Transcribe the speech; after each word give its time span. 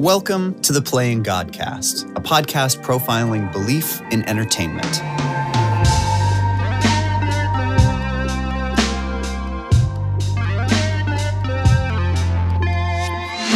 Welcome 0.00 0.58
to 0.62 0.72
the 0.72 0.80
Playing 0.80 1.22
Godcast, 1.22 2.10
a 2.16 2.22
podcast 2.22 2.82
profiling 2.82 3.52
belief 3.52 4.00
in 4.10 4.26
entertainment. 4.26 4.90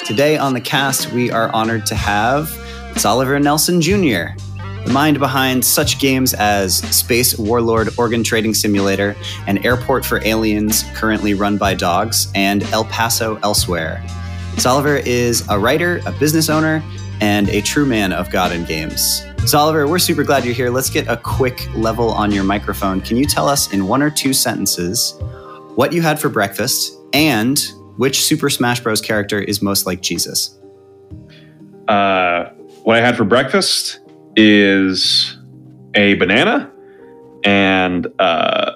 Today 0.06 0.36
on 0.36 0.52
the 0.52 0.60
cast, 0.62 1.10
we 1.12 1.30
are 1.30 1.50
honored 1.54 1.86
to 1.86 1.94
have 1.94 2.48
Xalavier 2.92 3.42
Nelson 3.42 3.80
Jr., 3.80 4.36
the 4.84 4.92
mind 4.92 5.18
behind 5.18 5.64
such 5.64 5.98
games 5.98 6.34
as 6.34 6.76
Space 6.94 7.38
Warlord 7.38 7.88
Organ 7.96 8.22
Trading 8.22 8.52
Simulator 8.52 9.16
and 9.46 9.64
Airport 9.64 10.04
for 10.04 10.22
Aliens, 10.22 10.84
currently 10.92 11.32
run 11.32 11.56
by 11.56 11.72
dogs, 11.72 12.30
and 12.34 12.62
El 12.64 12.84
Paso 12.84 13.36
Elsewhere. 13.42 14.04
Xalavier 14.56 15.04
is 15.04 15.44
a 15.48 15.58
writer, 15.58 16.00
a 16.06 16.12
business 16.12 16.48
owner, 16.48 16.82
and 17.20 17.48
a 17.48 17.60
true 17.60 17.84
man 17.84 18.12
of 18.12 18.30
God 18.30 18.52
and 18.52 18.66
games. 18.66 19.22
Xalavier, 19.38 19.88
we're 19.88 19.98
super 19.98 20.24
glad 20.24 20.44
you're 20.44 20.54
here. 20.54 20.70
Let's 20.70 20.90
get 20.90 21.06
a 21.08 21.16
quick 21.16 21.68
level 21.74 22.10
on 22.10 22.32
your 22.32 22.44
microphone. 22.44 23.00
Can 23.00 23.16
you 23.16 23.26
tell 23.26 23.48
us 23.48 23.72
in 23.72 23.86
one 23.86 24.02
or 24.02 24.10
two 24.10 24.32
sentences 24.32 25.14
what 25.74 25.92
you 25.92 26.02
had 26.02 26.20
for 26.20 26.28
breakfast 26.28 26.96
and 27.12 27.58
which 27.96 28.22
Super 28.22 28.48
Smash 28.48 28.80
Bros. 28.80 29.00
character 29.00 29.40
is 29.40 29.60
most 29.60 29.86
like 29.86 30.00
Jesus? 30.00 30.58
Uh, 31.88 32.44
what 32.82 32.96
I 32.96 33.00
had 33.00 33.16
for 33.16 33.24
breakfast 33.24 34.00
is 34.36 35.36
a 35.94 36.14
banana, 36.14 36.72
and 37.44 38.06
uh, 38.18 38.72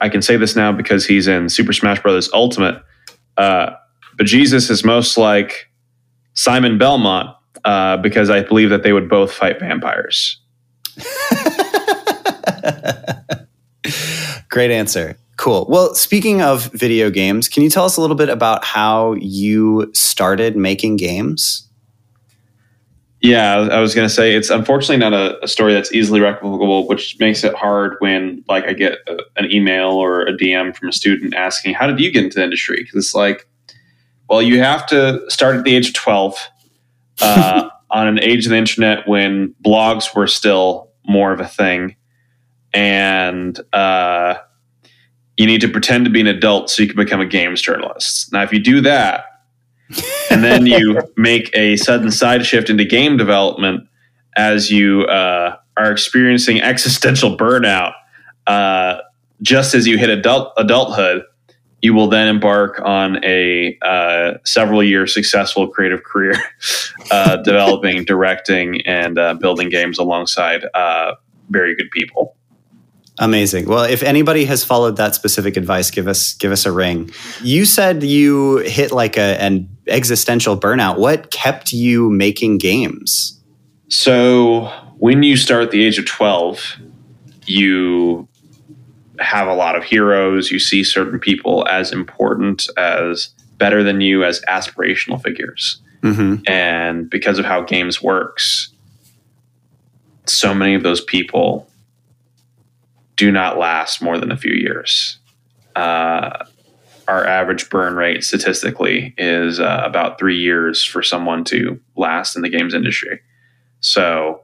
I 0.00 0.08
can 0.08 0.22
say 0.22 0.36
this 0.36 0.56
now 0.56 0.72
because 0.72 1.06
he's 1.06 1.28
in 1.28 1.48
Super 1.48 1.72
Smash 1.72 2.02
Bros. 2.02 2.30
Ultimate. 2.32 2.82
Uh, 3.36 3.70
but 4.18 4.26
Jesus 4.26 4.68
is 4.68 4.84
most 4.84 5.16
like 5.16 5.70
Simon 6.34 6.76
Belmont 6.76 7.34
uh, 7.64 7.96
because 7.96 8.28
I 8.28 8.42
believe 8.42 8.68
that 8.70 8.82
they 8.82 8.92
would 8.92 9.08
both 9.08 9.32
fight 9.32 9.58
vampires. 9.58 10.38
Great 14.50 14.70
answer. 14.70 15.16
Cool. 15.36 15.66
Well, 15.68 15.94
speaking 15.94 16.42
of 16.42 16.64
video 16.72 17.10
games, 17.10 17.48
can 17.48 17.62
you 17.62 17.70
tell 17.70 17.84
us 17.84 17.96
a 17.96 18.00
little 18.00 18.16
bit 18.16 18.28
about 18.28 18.64
how 18.64 19.14
you 19.14 19.88
started 19.94 20.56
making 20.56 20.96
games? 20.96 21.68
Yeah, 23.20 23.68
I 23.72 23.80
was 23.80 23.94
going 23.94 24.08
to 24.08 24.14
say 24.14 24.34
it's 24.34 24.50
unfortunately 24.50 24.98
not 24.98 25.12
a, 25.12 25.44
a, 25.44 25.48
story 25.48 25.74
that's 25.74 25.92
easily 25.92 26.20
replicable, 26.20 26.88
which 26.88 27.18
makes 27.18 27.42
it 27.42 27.52
hard 27.54 27.96
when 27.98 28.44
like 28.48 28.64
I 28.64 28.72
get 28.72 28.98
a, 29.08 29.18
an 29.36 29.50
email 29.50 29.90
or 29.90 30.22
a 30.22 30.32
DM 30.32 30.74
from 30.76 30.88
a 30.88 30.92
student 30.92 31.34
asking, 31.34 31.74
"How 31.74 31.88
did 31.88 31.98
you 31.98 32.12
get 32.12 32.24
into 32.24 32.36
the 32.36 32.44
industry?" 32.44 32.76
Because 32.80 33.06
it's 33.06 33.14
like 33.14 33.48
well, 34.28 34.42
you 34.42 34.60
have 34.60 34.86
to 34.86 35.22
start 35.28 35.56
at 35.56 35.64
the 35.64 35.74
age 35.74 35.88
of 35.88 35.94
12 35.94 36.38
uh, 37.20 37.68
on 37.90 38.06
an 38.06 38.20
age 38.20 38.46
of 38.46 38.50
the 38.50 38.56
internet 38.56 39.08
when 39.08 39.54
blogs 39.64 40.14
were 40.14 40.26
still 40.26 40.90
more 41.06 41.32
of 41.32 41.40
a 41.40 41.46
thing. 41.46 41.96
And 42.74 43.58
uh, 43.72 44.36
you 45.36 45.46
need 45.46 45.62
to 45.62 45.68
pretend 45.68 46.04
to 46.04 46.10
be 46.10 46.20
an 46.20 46.26
adult 46.26 46.68
so 46.68 46.82
you 46.82 46.88
can 46.88 46.96
become 46.96 47.20
a 47.20 47.26
games 47.26 47.62
journalist. 47.62 48.32
Now, 48.32 48.42
if 48.42 48.52
you 48.52 48.60
do 48.60 48.80
that, 48.82 49.24
and 50.30 50.44
then 50.44 50.66
you 50.66 51.00
make 51.16 51.50
a 51.54 51.76
sudden 51.76 52.10
side 52.10 52.44
shift 52.44 52.68
into 52.68 52.84
game 52.84 53.16
development 53.16 53.88
as 54.36 54.70
you 54.70 55.04
uh, 55.04 55.56
are 55.76 55.90
experiencing 55.90 56.60
existential 56.60 57.36
burnout 57.36 57.94
uh, 58.46 58.98
just 59.42 59.74
as 59.74 59.86
you 59.86 59.96
hit 59.98 60.10
adult 60.10 60.52
adulthood 60.56 61.22
you 61.80 61.94
will 61.94 62.08
then 62.08 62.28
embark 62.28 62.80
on 62.80 63.24
a 63.24 63.78
uh, 63.82 64.34
several 64.44 64.82
year 64.82 65.06
successful 65.06 65.68
creative 65.68 66.02
career 66.02 66.34
uh, 67.10 67.36
developing, 67.42 68.04
directing, 68.04 68.80
and 68.82 69.18
uh, 69.18 69.34
building 69.34 69.68
games 69.68 69.98
alongside 69.98 70.64
uh, 70.74 71.14
very 71.50 71.74
good 71.76 71.90
people. 71.90 72.36
Amazing. 73.20 73.66
Well, 73.66 73.82
if 73.82 74.04
anybody 74.04 74.44
has 74.44 74.62
followed 74.62 74.96
that 74.96 75.14
specific 75.14 75.56
advice, 75.56 75.90
give 75.90 76.06
us 76.06 76.34
give 76.34 76.52
us 76.52 76.64
a 76.66 76.72
ring. 76.72 77.10
You 77.42 77.64
said 77.64 78.04
you 78.04 78.58
hit 78.58 78.92
like 78.92 79.16
a, 79.16 79.40
an 79.42 79.68
existential 79.88 80.56
burnout. 80.56 80.98
What 80.98 81.32
kept 81.32 81.72
you 81.72 82.10
making 82.10 82.58
games? 82.58 83.40
So, 83.88 84.66
when 84.98 85.24
you 85.24 85.36
start 85.36 85.64
at 85.64 85.70
the 85.72 85.84
age 85.84 85.98
of 85.98 86.06
12, 86.06 86.76
you 87.46 88.27
have 89.20 89.48
a 89.48 89.54
lot 89.54 89.76
of 89.76 89.84
heroes. 89.84 90.50
You 90.50 90.58
see 90.58 90.84
certain 90.84 91.18
people 91.18 91.66
as 91.68 91.92
important, 91.92 92.68
as 92.76 93.30
better 93.56 93.82
than 93.82 94.00
you, 94.00 94.24
as 94.24 94.40
aspirational 94.48 95.22
figures. 95.22 95.80
Mm-hmm. 96.02 96.42
And 96.46 97.10
because 97.10 97.38
of 97.38 97.44
how 97.44 97.62
games 97.62 98.02
works, 98.02 98.70
so 100.26 100.54
many 100.54 100.74
of 100.74 100.82
those 100.82 101.00
people 101.00 101.68
do 103.16 103.32
not 103.32 103.58
last 103.58 104.00
more 104.00 104.18
than 104.18 104.30
a 104.30 104.36
few 104.36 104.52
years. 104.52 105.18
Uh, 105.74 106.44
our 107.08 107.26
average 107.26 107.68
burn 107.70 107.96
rate 107.96 108.22
statistically 108.22 109.14
is 109.16 109.58
uh, 109.58 109.82
about 109.84 110.18
three 110.18 110.38
years 110.38 110.84
for 110.84 111.02
someone 111.02 111.42
to 111.42 111.80
last 111.96 112.36
in 112.36 112.42
the 112.42 112.48
games 112.48 112.74
industry. 112.74 113.20
So 113.80 114.42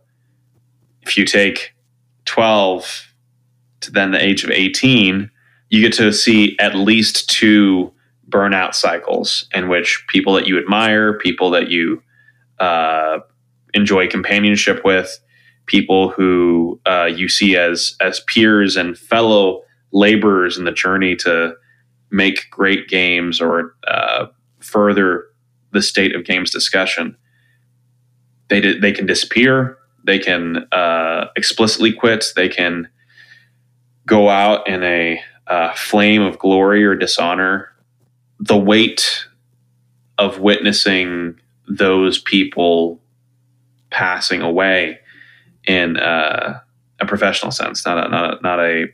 if 1.03 1.17
you 1.17 1.27
take 1.27 1.75
12 2.25 3.14
to 3.85 3.91
then 3.91 4.11
the 4.11 4.25
age 4.25 4.45
of 4.45 4.51
18, 4.51 5.31
you 5.71 5.81
get 5.81 5.93
to 5.95 6.13
see 6.13 6.57
at 6.59 6.75
least 6.75 7.29
two 7.29 7.93
burnout 8.29 8.75
cycles 8.75 9.47
in 9.55 9.69
which 9.69 10.05
people 10.09 10.33
that 10.35 10.47
you 10.47 10.59
admire, 10.59 11.19
people 11.19 11.51
that 11.51 11.69
you 11.69 12.03
uh, 12.59 13.19
enjoy 13.75 14.09
companionship 14.09 14.85
with, 14.85 15.19
people 15.67 16.11
who 16.11 16.81
uh, 16.87 17.07
you 17.07 17.29
see 17.29 17.57
as 17.57 17.97
as 18.01 18.21
peers 18.21 18.77
and 18.77 18.99
fellow 18.99 19.63
laborers 19.93 20.59
in 20.59 20.65
the 20.65 20.73
journey 20.73 21.17
to 21.17 21.55
make 22.11 22.49
great 22.51 22.89
games 22.89 23.41
or 23.41 23.75
uh, 23.87 24.27
further 24.61 25.27
the 25.73 25.83
state 25.83 26.15
of 26.15 26.25
games 26.25 26.51
discussion. 26.51 27.17
They 28.49 28.79
they 28.79 28.93
can 28.93 29.07
disappear. 29.07 29.79
They 30.05 30.19
can 30.19 30.67
uh, 30.71 31.29
explicitly 31.37 31.93
quit. 31.93 32.27
They 32.37 32.49
can 32.49 32.89
go 34.07 34.29
out 34.29 34.69
in 34.69 34.83
a 34.83 35.21
uh, 35.47 35.73
flame 35.75 36.23
of 36.23 36.39
glory 36.39 36.85
or 36.85 36.95
dishonor, 36.95 37.73
the 38.39 38.57
weight 38.57 39.27
of 40.19 40.41
witnessing 40.41 41.39
those 41.69 42.19
people 42.19 43.01
passing 43.91 44.43
away 44.43 44.99
in 45.67 45.97
uh, 45.97 46.61
a 47.01 47.07
professional 47.07 47.51
sense, 47.51 47.87
not 47.87 48.07
a, 48.07 48.09
not 48.11 48.35
a, 48.35 48.43
not 48.43 48.61
a 48.61 48.87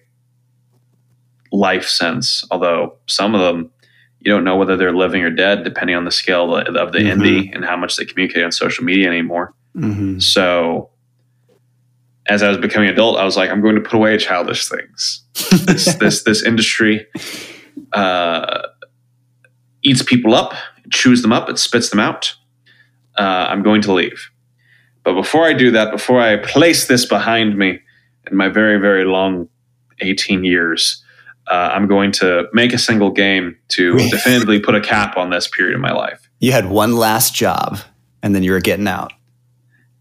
life 1.52 1.86
sense. 1.86 2.44
Although 2.50 2.96
some 3.06 3.34
of 3.34 3.40
them, 3.40 3.70
you 4.20 4.32
don't 4.32 4.44
know 4.44 4.56
whether 4.56 4.76
they're 4.76 4.94
living 4.94 5.22
or 5.22 5.30
dead, 5.30 5.64
depending 5.64 5.96
on 5.96 6.04
the 6.04 6.10
scale 6.10 6.54
of 6.54 6.92
the 6.92 6.98
mm-hmm. 6.98 7.20
indie 7.20 7.54
and 7.54 7.64
how 7.64 7.76
much 7.76 7.96
they 7.96 8.04
communicate 8.04 8.44
on 8.44 8.52
social 8.52 8.84
media 8.84 9.08
anymore. 9.08 9.54
Mm-hmm. 9.74 10.18
So 10.18 10.89
as 12.30 12.44
I 12.44 12.48
was 12.48 12.58
becoming 12.58 12.88
an 12.88 12.94
adult, 12.94 13.18
I 13.18 13.24
was 13.24 13.36
like, 13.36 13.50
I'm 13.50 13.60
going 13.60 13.74
to 13.74 13.80
put 13.80 13.94
away 13.94 14.16
childish 14.16 14.68
things. 14.68 15.24
this, 15.64 15.94
this, 16.00 16.22
this 16.22 16.44
industry 16.44 17.04
uh, 17.92 18.68
eats 19.82 20.02
people 20.04 20.34
up, 20.34 20.54
chews 20.92 21.22
them 21.22 21.32
up, 21.32 21.50
it 21.50 21.58
spits 21.58 21.90
them 21.90 21.98
out. 21.98 22.36
Uh, 23.18 23.48
I'm 23.50 23.64
going 23.64 23.82
to 23.82 23.92
leave. 23.92 24.30
But 25.02 25.14
before 25.14 25.44
I 25.44 25.52
do 25.52 25.72
that, 25.72 25.90
before 25.90 26.20
I 26.20 26.36
place 26.36 26.86
this 26.86 27.04
behind 27.04 27.58
me 27.58 27.80
in 28.30 28.36
my 28.36 28.48
very, 28.48 28.78
very 28.78 29.04
long 29.04 29.48
18 30.00 30.44
years, 30.44 31.02
uh, 31.48 31.70
I'm 31.72 31.88
going 31.88 32.12
to 32.12 32.44
make 32.52 32.72
a 32.72 32.78
single 32.78 33.10
game 33.10 33.56
to 33.70 33.96
definitively 34.10 34.60
put 34.60 34.76
a 34.76 34.80
cap 34.80 35.16
on 35.16 35.30
this 35.30 35.48
period 35.48 35.74
of 35.74 35.80
my 35.80 35.92
life. 35.92 36.30
You 36.38 36.52
had 36.52 36.70
one 36.70 36.94
last 36.94 37.34
job, 37.34 37.80
and 38.22 38.36
then 38.36 38.44
you 38.44 38.52
were 38.52 38.60
getting 38.60 38.86
out. 38.86 39.12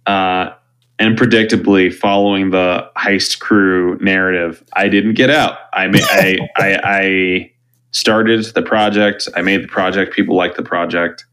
Uh, 0.05 0.51
and 0.99 1.17
predictably 1.17 1.93
following 1.93 2.51
the 2.51 2.87
heist 2.97 3.39
crew 3.39 3.97
narrative, 4.01 4.61
I 4.73 4.89
didn't 4.89 5.13
get 5.13 5.29
out. 5.29 5.57
I 5.73 5.87
made, 5.87 6.03
I, 6.03 6.49
I, 6.57 6.79
I 6.83 7.51
started 7.91 8.43
the 8.53 8.61
project. 8.61 9.29
I 9.35 9.41
made 9.41 9.63
the 9.63 9.67
project. 9.67 10.13
People 10.13 10.35
liked 10.35 10.57
the 10.57 10.63
project, 10.63 11.25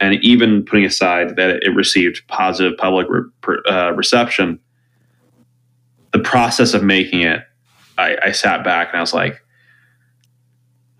and 0.00 0.14
even 0.24 0.64
putting 0.64 0.84
aside 0.84 1.36
that 1.36 1.62
it 1.62 1.74
received 1.74 2.26
positive 2.26 2.76
public 2.76 3.06
re, 3.08 3.58
uh, 3.70 3.92
reception, 3.92 4.58
the 6.12 6.18
process 6.18 6.74
of 6.74 6.82
making 6.82 7.20
it, 7.20 7.42
I, 7.96 8.16
I 8.24 8.32
sat 8.32 8.64
back 8.64 8.88
and 8.88 8.96
I 8.96 9.00
was 9.00 9.14
like, 9.14 9.40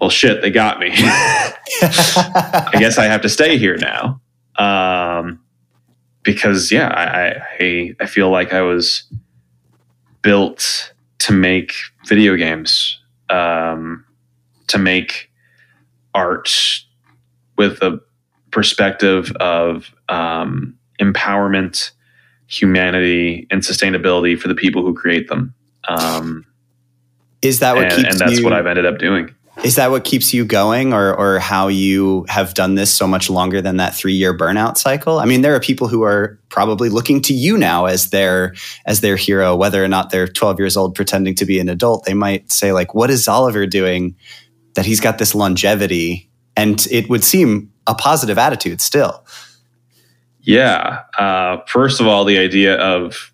"Well, 0.01 0.11
shit, 0.11 0.41
they 0.41 0.51
got 0.51 0.79
me. 0.79 0.91
I 0.95 2.71
guess 2.79 2.97
I 2.97 3.07
have 3.07 3.23
to 3.23 3.29
stay 3.29 3.59
here 3.59 3.77
now." 3.77 4.21
Um, 4.57 5.41
because 6.29 6.71
yeah, 6.71 6.89
I, 6.89 7.43
I 7.59 7.95
I 8.01 8.07
feel 8.07 8.29
like 8.29 8.53
I 8.53 8.61
was 8.61 9.05
built 10.21 10.93
to 11.21 11.33
make 11.33 11.73
video 12.07 12.37
games, 12.37 12.99
um, 13.31 14.05
to 14.67 14.77
make 14.77 15.31
art 16.15 16.83
with 17.57 17.81
a 17.81 17.99
perspective 18.51 19.33
of 19.41 19.91
um, 20.11 20.77
empowerment, 21.01 21.93
humanity, 22.47 23.47
and 23.51 23.63
sustainability 23.63 24.39
for 24.39 24.49
the 24.49 24.55
people 24.55 24.83
who 24.83 24.93
create 24.93 25.29
them. 25.29 25.55
Um, 25.89 26.45
is 27.41 27.61
that 27.61 27.75
what 27.75 27.85
and, 27.85 27.93
keeps 27.95 28.09
and 28.11 28.19
that's 28.19 28.41
you, 28.41 28.45
what 28.45 28.53
I've 28.53 28.67
ended 28.67 28.85
up 28.85 28.99
doing. 28.99 29.35
Is 29.65 29.75
that 29.75 29.91
what 29.91 30.05
keeps 30.05 30.33
you 30.33 30.45
going, 30.45 30.93
or 30.93 31.15
or 31.15 31.41
how 31.41 31.67
you 31.67 32.25
have 32.29 32.55
done 32.55 32.77
this 32.77 32.95
so 32.95 33.09
much 33.09 33.29
longer 33.29 33.61
than 33.61 33.77
that 33.79 33.95
three 33.95 34.13
year 34.13 34.37
burnout 34.37 34.79
cycle? 34.79 35.19
I 35.19 35.25
mean, 35.25 35.43
there 35.43 35.55
are 35.55 35.61
people 35.61 35.89
who 35.89 36.05
are 36.05 36.39
probably 36.49 36.89
looking 36.89 37.21
to 37.23 37.35
you 37.35 37.59
now 37.59 37.87
as 37.87 38.11
their 38.11 38.55
as 38.87 39.01
their 39.01 39.17
hero, 39.17 39.57
whether 39.57 39.83
or 39.83 39.89
not 39.89 40.11
they're 40.11 40.29
twelve 40.29 40.61
years 40.61 40.77
old 40.77 40.95
pretending 40.95 41.35
to 41.35 41.45
be 41.45 41.59
an 41.59 41.69
adult. 41.69 42.05
They 42.05 42.15
might 42.15 42.53
say 42.53 42.73
like, 42.73 42.95
"What 42.95 43.11
is 43.11 43.27
Xalavier 43.27 43.69
doing 43.69 44.15
that 44.75 44.87
he's 44.87 45.01
got 45.01 45.19
this 45.19 45.35
longevity?" 45.35 46.31
And 46.57 46.87
it 46.91 47.09
would 47.09 47.25
seem 47.25 47.73
a 47.89 47.95
positive 47.95 48.39
attitude 48.39 48.81
still. 48.81 49.25
Yeah. 50.43 51.01
Uh, 51.19 51.59
first 51.67 52.01
of 52.01 52.07
all, 52.07 52.25
the 52.25 52.39
idea 52.39 52.77
of 52.77 53.33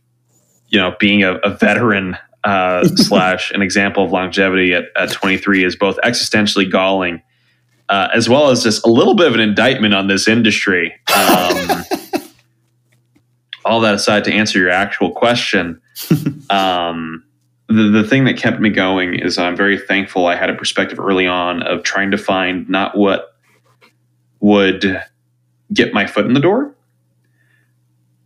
you 0.68 0.80
know 0.80 0.96
being 0.98 1.22
a, 1.22 1.34
a 1.36 1.50
veteran 1.50 2.16
uh, 2.44 2.84
slash 2.96 3.50
an 3.50 3.62
example 3.62 4.04
of 4.04 4.12
longevity 4.12 4.74
at, 4.74 4.84
at 4.96 5.10
23 5.10 5.64
is 5.64 5.76
both 5.76 5.96
existentially 6.04 6.70
galling 6.70 7.22
uh, 7.88 8.08
as 8.14 8.28
well 8.28 8.50
as 8.50 8.62
just 8.62 8.84
a 8.86 8.90
little 8.90 9.14
bit 9.14 9.26
of 9.26 9.34
an 9.34 9.40
indictment 9.40 9.94
on 9.94 10.06
this 10.06 10.26
industry. 10.26 10.94
Um, 11.14 11.84
all 13.64 13.80
that 13.80 13.94
aside, 13.94 14.24
to 14.24 14.32
answer 14.32 14.58
your 14.58 14.70
actual 14.70 15.10
question, 15.10 15.80
um, 16.50 17.24
the, 17.68 17.90
the 17.90 18.04
thing 18.04 18.24
that 18.24 18.36
kept 18.36 18.60
me 18.60 18.70
going 18.70 19.14
is 19.14 19.38
I'm 19.38 19.56
very 19.56 19.78
thankful 19.78 20.26
I 20.26 20.36
had 20.36 20.50
a 20.50 20.54
perspective 20.54 20.98
early 20.98 21.26
on 21.26 21.62
of 21.62 21.82
trying 21.82 22.10
to 22.10 22.18
find 22.18 22.68
not 22.68 22.96
what 22.96 23.36
would 24.40 25.02
get 25.72 25.92
my 25.94 26.06
foot 26.06 26.26
in 26.26 26.34
the 26.34 26.40
door, 26.40 26.74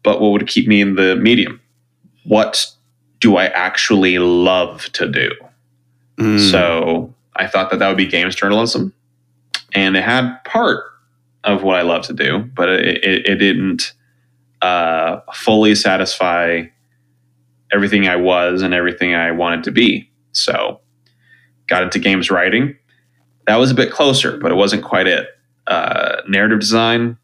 but 0.03 0.21
what 0.21 0.32
would 0.32 0.47
keep 0.47 0.67
me 0.67 0.81
in 0.81 0.94
the 0.94 1.17
medium. 1.17 1.61
What 2.25 2.73
do 3.20 3.37
I 3.37 3.47
actually 3.47 4.19
love 4.19 4.91
to 4.93 5.09
do? 5.09 5.31
Mm. 6.19 6.50
So 6.50 7.15
I 7.37 7.47
thought 7.47 7.70
that 7.70 7.79
that 7.79 7.88
would 7.88 7.97
be 7.97 8.06
games 8.06 8.35
journalism. 8.35 8.93
And 9.75 9.97
it 9.97 10.05
had 10.05 10.38
part 10.44 10.85
of 11.44 11.62
what 11.62 11.76
I 11.76 11.82
love 11.82 12.05
to 12.06 12.12
do, 12.12 12.38
but 12.55 12.69
it, 12.69 13.05
it, 13.05 13.26
it 13.26 13.35
didn't 13.37 13.93
uh, 14.62 15.20
fully 15.35 15.75
satisfy 15.75 16.65
everything 17.73 18.09
I 18.09 18.17
was 18.17 18.62
and 18.62 18.75
everything 18.75 19.15
I 19.15 19.31
wanted 19.31 19.64
to 19.64 19.71
be. 19.71 20.11
So 20.32 20.81
got 21.67 21.82
into 21.82 21.99
games 21.99 22.31
writing. 22.31 22.76
That 23.47 23.56
was 23.56 23.71
a 23.71 23.75
bit 23.75 23.93
closer, 23.93 24.37
but 24.38 24.50
it 24.50 24.56
wasn't 24.56 24.85
quite 24.85 25.06
it. 25.06 25.29
Uh, 25.67 26.23
narrative 26.26 26.61
design, 26.61 27.19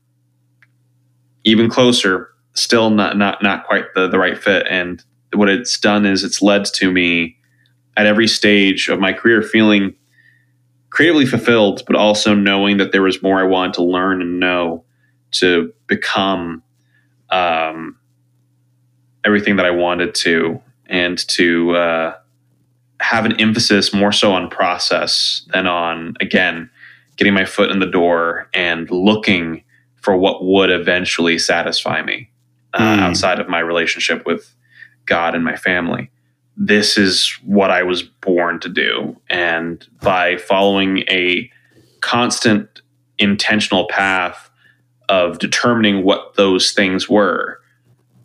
even 1.44 1.70
closer, 1.70 2.30
still 2.54 2.90
not 2.90 3.16
not 3.16 3.42
not 3.42 3.66
quite 3.66 3.86
the, 3.94 4.08
the 4.08 4.18
right 4.18 4.36
fit. 4.36 4.66
And 4.68 5.02
what 5.34 5.48
it's 5.48 5.78
done 5.78 6.06
is 6.06 6.24
it's 6.24 6.42
led 6.42 6.64
to 6.66 6.90
me 6.90 7.36
at 7.96 8.06
every 8.06 8.28
stage 8.28 8.88
of 8.88 8.98
my 8.98 9.12
career 9.12 9.42
feeling 9.42 9.94
creatively 10.90 11.26
fulfilled, 11.26 11.82
but 11.86 11.96
also 11.96 12.34
knowing 12.34 12.76
that 12.76 12.92
there 12.92 13.02
was 13.02 13.22
more 13.22 13.40
I 13.40 13.44
wanted 13.44 13.74
to 13.74 13.82
learn 13.82 14.22
and 14.22 14.38
know 14.38 14.84
to 15.32 15.72
become 15.88 16.62
um, 17.30 17.96
everything 19.24 19.56
that 19.56 19.66
I 19.66 19.72
wanted 19.72 20.14
to, 20.16 20.60
and 20.86 21.18
to 21.28 21.74
uh, 21.74 22.14
have 23.00 23.24
an 23.24 23.40
emphasis 23.40 23.92
more 23.92 24.12
so 24.12 24.32
on 24.32 24.48
process 24.48 25.46
than 25.52 25.66
on 25.66 26.14
again 26.20 26.70
getting 27.16 27.34
my 27.34 27.44
foot 27.44 27.70
in 27.70 27.78
the 27.78 27.86
door 27.86 28.48
and 28.54 28.90
looking 28.90 29.62
for 30.00 30.16
what 30.16 30.44
would 30.44 30.70
eventually 30.70 31.38
satisfy 31.38 32.02
me 32.02 32.28
uh, 32.74 32.80
mm. 32.80 32.98
outside 33.00 33.38
of 33.38 33.48
my 33.48 33.60
relationship 33.60 34.24
with 34.26 34.54
God 35.06 35.34
and 35.34 35.44
my 35.44 35.56
family. 35.56 36.10
This 36.56 36.96
is 36.96 37.36
what 37.44 37.70
I 37.70 37.82
was 37.82 38.02
born 38.02 38.60
to 38.60 38.68
do. 38.68 39.20
And 39.28 39.86
by 40.02 40.36
following 40.36 40.98
a 41.10 41.50
constant 42.00 42.82
intentional 43.18 43.86
path 43.88 44.50
of 45.08 45.38
determining 45.38 46.04
what 46.04 46.34
those 46.34 46.72
things 46.72 47.08
were, 47.08 47.60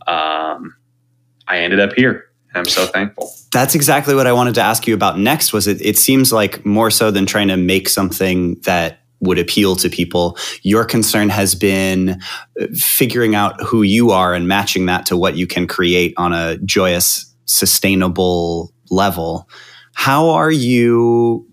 um, 0.07 0.75
I 1.47 1.59
ended 1.59 1.79
up 1.79 1.93
here. 1.93 2.25
I'm 2.55 2.65
so 2.65 2.85
thankful. 2.85 3.31
That's 3.51 3.75
exactly 3.75 4.15
what 4.15 4.27
I 4.27 4.33
wanted 4.33 4.55
to 4.55 4.61
ask 4.61 4.87
you 4.87 4.93
about 4.93 5.19
next. 5.19 5.53
Was 5.53 5.67
it? 5.67 5.81
It 5.81 5.97
seems 5.97 6.33
like 6.33 6.65
more 6.65 6.89
so 6.89 7.11
than 7.11 7.25
trying 7.25 7.47
to 7.49 7.57
make 7.57 7.87
something 7.87 8.55
that 8.61 8.99
would 9.21 9.39
appeal 9.39 9.75
to 9.77 9.89
people. 9.89 10.37
Your 10.61 10.85
concern 10.85 11.29
has 11.29 11.55
been 11.55 12.21
uh, 12.59 12.65
figuring 12.73 13.35
out 13.35 13.61
who 13.61 13.81
you 13.81 14.11
are 14.11 14.33
and 14.33 14.47
matching 14.47 14.85
that 14.85 15.05
to 15.07 15.17
what 15.17 15.35
you 15.35 15.47
can 15.47 15.67
create 15.67 16.13
on 16.17 16.33
a 16.33 16.57
joyous, 16.59 17.33
sustainable 17.45 18.73
level. 18.89 19.49
How 19.93 20.29
are 20.29 20.51
you 20.51 21.47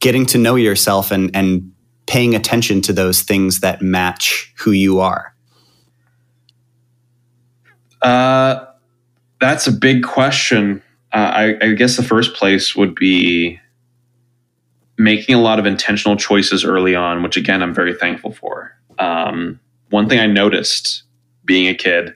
getting 0.00 0.26
to 0.26 0.38
know 0.38 0.54
yourself 0.54 1.10
and, 1.10 1.30
and 1.34 1.72
paying 2.06 2.34
attention 2.34 2.80
to 2.82 2.92
those 2.92 3.22
things 3.22 3.60
that 3.60 3.82
match 3.82 4.52
who 4.56 4.70
you 4.70 5.00
are? 5.00 5.34
Uh, 8.00 8.64
that's 9.40 9.66
a 9.66 9.72
big 9.72 10.04
question. 10.04 10.82
Uh, 11.12 11.16
I, 11.16 11.56
I 11.60 11.72
guess 11.72 11.96
the 11.96 12.02
first 12.02 12.34
place 12.34 12.76
would 12.76 12.94
be 12.94 13.58
making 14.98 15.34
a 15.34 15.40
lot 15.40 15.58
of 15.58 15.64
intentional 15.64 16.16
choices 16.16 16.64
early 16.64 16.94
on, 16.94 17.22
which 17.22 17.36
again, 17.36 17.62
I'm 17.62 17.72
very 17.72 17.94
thankful 17.94 18.32
for. 18.32 18.76
Um, 18.98 19.60
one 19.90 20.08
thing 20.08 20.18
I 20.18 20.26
noticed 20.26 21.04
being 21.44 21.68
a 21.68 21.74
kid 21.74 22.14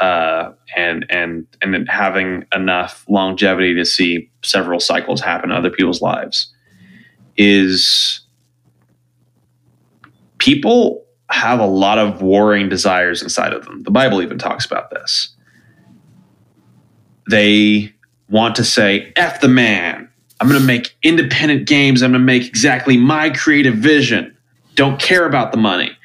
uh, 0.00 0.52
and 0.76 1.06
and 1.10 1.46
and 1.62 1.88
having 1.88 2.44
enough 2.54 3.04
longevity 3.08 3.74
to 3.74 3.84
see 3.84 4.30
several 4.42 4.80
cycles 4.80 5.20
happen 5.20 5.50
in 5.50 5.56
other 5.56 5.70
people's 5.70 6.02
lives 6.02 6.52
is 7.36 8.20
people 10.38 11.04
have 11.30 11.60
a 11.60 11.66
lot 11.66 11.98
of 11.98 12.22
warring 12.22 12.68
desires 12.68 13.22
inside 13.22 13.52
of 13.52 13.64
them. 13.64 13.82
The 13.82 13.90
Bible 13.90 14.22
even 14.22 14.38
talks 14.38 14.64
about 14.64 14.90
this. 14.90 15.34
They 17.28 17.92
want 18.28 18.54
to 18.56 18.64
say, 18.64 19.12
F 19.16 19.40
the 19.40 19.48
man, 19.48 20.05
I'm 20.40 20.48
going 20.48 20.60
to 20.60 20.66
make 20.66 20.96
independent 21.02 21.66
games. 21.66 22.02
I'm 22.02 22.12
going 22.12 22.20
to 22.20 22.26
make 22.26 22.46
exactly 22.46 22.96
my 22.96 23.30
creative 23.30 23.76
vision. 23.76 24.36
Don't 24.74 25.00
care 25.00 25.26
about 25.26 25.52
the 25.52 25.58
money. 25.58 25.96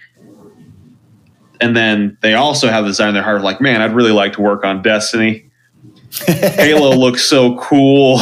And 1.60 1.76
then 1.76 2.18
they 2.22 2.34
also 2.34 2.70
have 2.70 2.86
the 2.86 2.90
desire 2.90 3.10
in 3.10 3.14
their 3.14 3.24
heart, 3.24 3.42
like, 3.42 3.62
man, 3.62 3.82
I'd 3.82 3.94
really 3.94 4.12
like 4.12 4.34
to 4.34 4.42
work 4.42 4.64
on 4.64 4.82
Destiny. 4.82 5.50
Halo 6.26 6.96
looks 6.96 7.24
so 7.24 7.58
cool. 7.58 8.20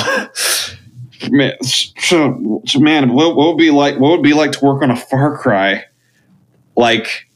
man, 1.30 1.54
so, 1.64 2.62
man, 2.76 3.14
what, 3.14 3.36
what 3.36 3.50
would 3.50 3.58
be 3.58 3.72
like? 3.72 4.00
What 4.00 4.12
would 4.12 4.24
be 4.24 4.34
like 4.34 4.52
to 4.54 4.66
work 4.66 4.82
on 4.82 4.92
a 4.92 4.96
Far 4.96 5.38
Cry? 5.38 5.86
Like, 6.76 7.30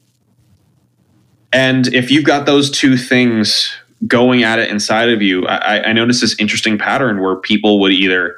and 1.53 1.93
if 1.93 2.11
you've 2.11 2.25
got 2.25 2.45
those 2.45 2.71
two 2.71 2.97
things 2.97 3.73
going 4.07 4.43
at 4.43 4.59
it 4.59 4.69
inside 4.69 5.09
of 5.09 5.21
you, 5.21 5.45
I, 5.47 5.89
I 5.89 5.93
noticed 5.93 6.21
this 6.21 6.37
interesting 6.39 6.77
pattern 6.77 7.21
where 7.21 7.35
people 7.35 7.79
would 7.79 7.93
either 7.93 8.35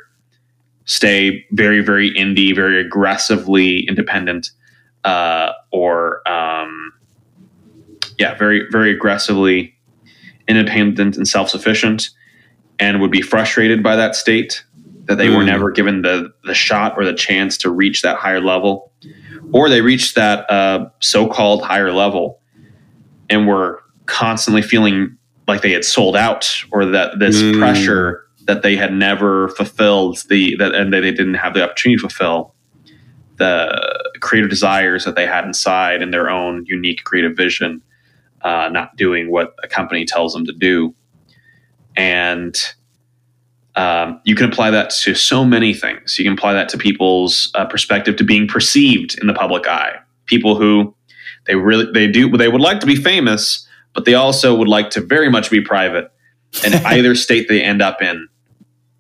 stay 0.86 1.46
very, 1.52 1.82
very 1.82 2.12
indie, 2.12 2.56
very 2.56 2.80
aggressively 2.80 3.88
independent, 3.88 4.52
uh, 5.04 5.52
or 5.72 6.28
um, 6.28 6.94
yeah, 8.18 8.36
very, 8.36 8.66
very 8.72 8.92
aggressively 8.92 9.76
independent 10.48 11.18
and 11.18 11.28
self 11.28 11.50
sufficient, 11.50 12.10
and 12.80 13.02
would 13.02 13.12
be 13.12 13.22
frustrated 13.22 13.84
by 13.84 13.96
that 13.96 14.16
state 14.16 14.64
that 15.06 15.18
they 15.18 15.28
mm. 15.28 15.38
were 15.38 15.44
never 15.44 15.72
given 15.72 16.02
the 16.02 16.32
the 16.46 16.54
shot 16.54 16.94
or 16.98 17.06
the 17.06 17.14
chance 17.14 17.58
to 17.58 17.70
reach 17.70 18.02
that 18.02 18.18
higher 18.18 18.42
level, 18.42 18.92
or 19.52 19.70
they 19.70 19.82
reached 19.82 20.16
that 20.16 20.50
uh, 20.50 20.88
so 21.00 21.28
called 21.28 21.64
higher 21.64 21.92
level 21.92 22.40
and 23.30 23.48
were 23.48 23.82
constantly 24.06 24.62
feeling 24.62 25.18
like 25.48 25.62
they 25.62 25.72
had 25.72 25.86
sold 25.86 26.16
out 26.16 26.64
or 26.72 26.86
that 26.86 27.20
this 27.20 27.42
mm. 27.42 27.58
pressure 27.58 28.25
that 28.46 28.62
they 28.62 28.76
had 28.76 28.94
never 28.94 29.50
fulfilled 29.50 30.24
the 30.30 30.56
that 30.58 30.74
and 30.74 30.94
that 30.94 31.02
they 31.02 31.12
didn't 31.12 31.36
have 31.36 31.54
the 31.54 31.64
opportunity 31.64 31.98
to 31.98 32.02
fulfill 32.02 32.54
the 33.38 34.12
creative 34.22 34.50
desires 34.50 35.04
that 35.06 35.16
they 35.16 35.26
had 35.26 35.46
inside 35.46 36.02
and 36.02 36.14
their 36.14 36.30
own 36.30 36.66
unique 36.68 37.04
creative 37.04 37.36
vision, 37.36 37.82
uh, 38.42 38.70
not 38.72 38.96
doing 38.96 39.30
what 39.30 39.56
a 39.64 39.68
company 39.68 40.06
tells 40.06 40.34
them 40.34 40.46
to 40.46 40.54
do. 40.54 40.96
And 41.98 42.56
um, 43.76 44.22
you 44.24 44.36
can 44.36 44.50
apply 44.50 44.72
that 44.72 44.90
to 44.92 45.16
so 45.16 45.44
many 45.44 45.74
things. 45.74 46.18
You 46.18 46.24
can 46.24 46.34
apply 46.34 46.54
that 46.54 46.70
to 46.70 46.78
people's 46.78 47.52
uh, 47.56 47.66
perspective 47.66 48.16
to 48.18 48.24
being 48.24 48.48
perceived 48.48 49.20
in 49.20 49.28
the 49.28 49.34
public 49.34 49.68
eye. 49.68 49.98
People 50.28 50.56
who 50.56 50.96
they 51.46 51.56
really 51.56 51.92
they 51.94 52.08
do 52.08 52.30
they 52.38 52.48
would 52.48 52.62
like 52.62 52.80
to 52.80 52.88
be 52.88 52.96
famous, 52.96 53.68
but 53.94 54.06
they 54.06 54.14
also 54.14 54.56
would 54.56 54.68
like 54.68 54.92
to 54.92 55.02
very 55.02 55.30
much 55.30 55.52
be 55.52 55.62
private. 55.62 56.12
And 56.64 56.76
either 56.86 57.16
state 57.16 57.50
they 57.50 57.62
end 57.62 57.82
up 57.82 58.02
in 58.02 58.30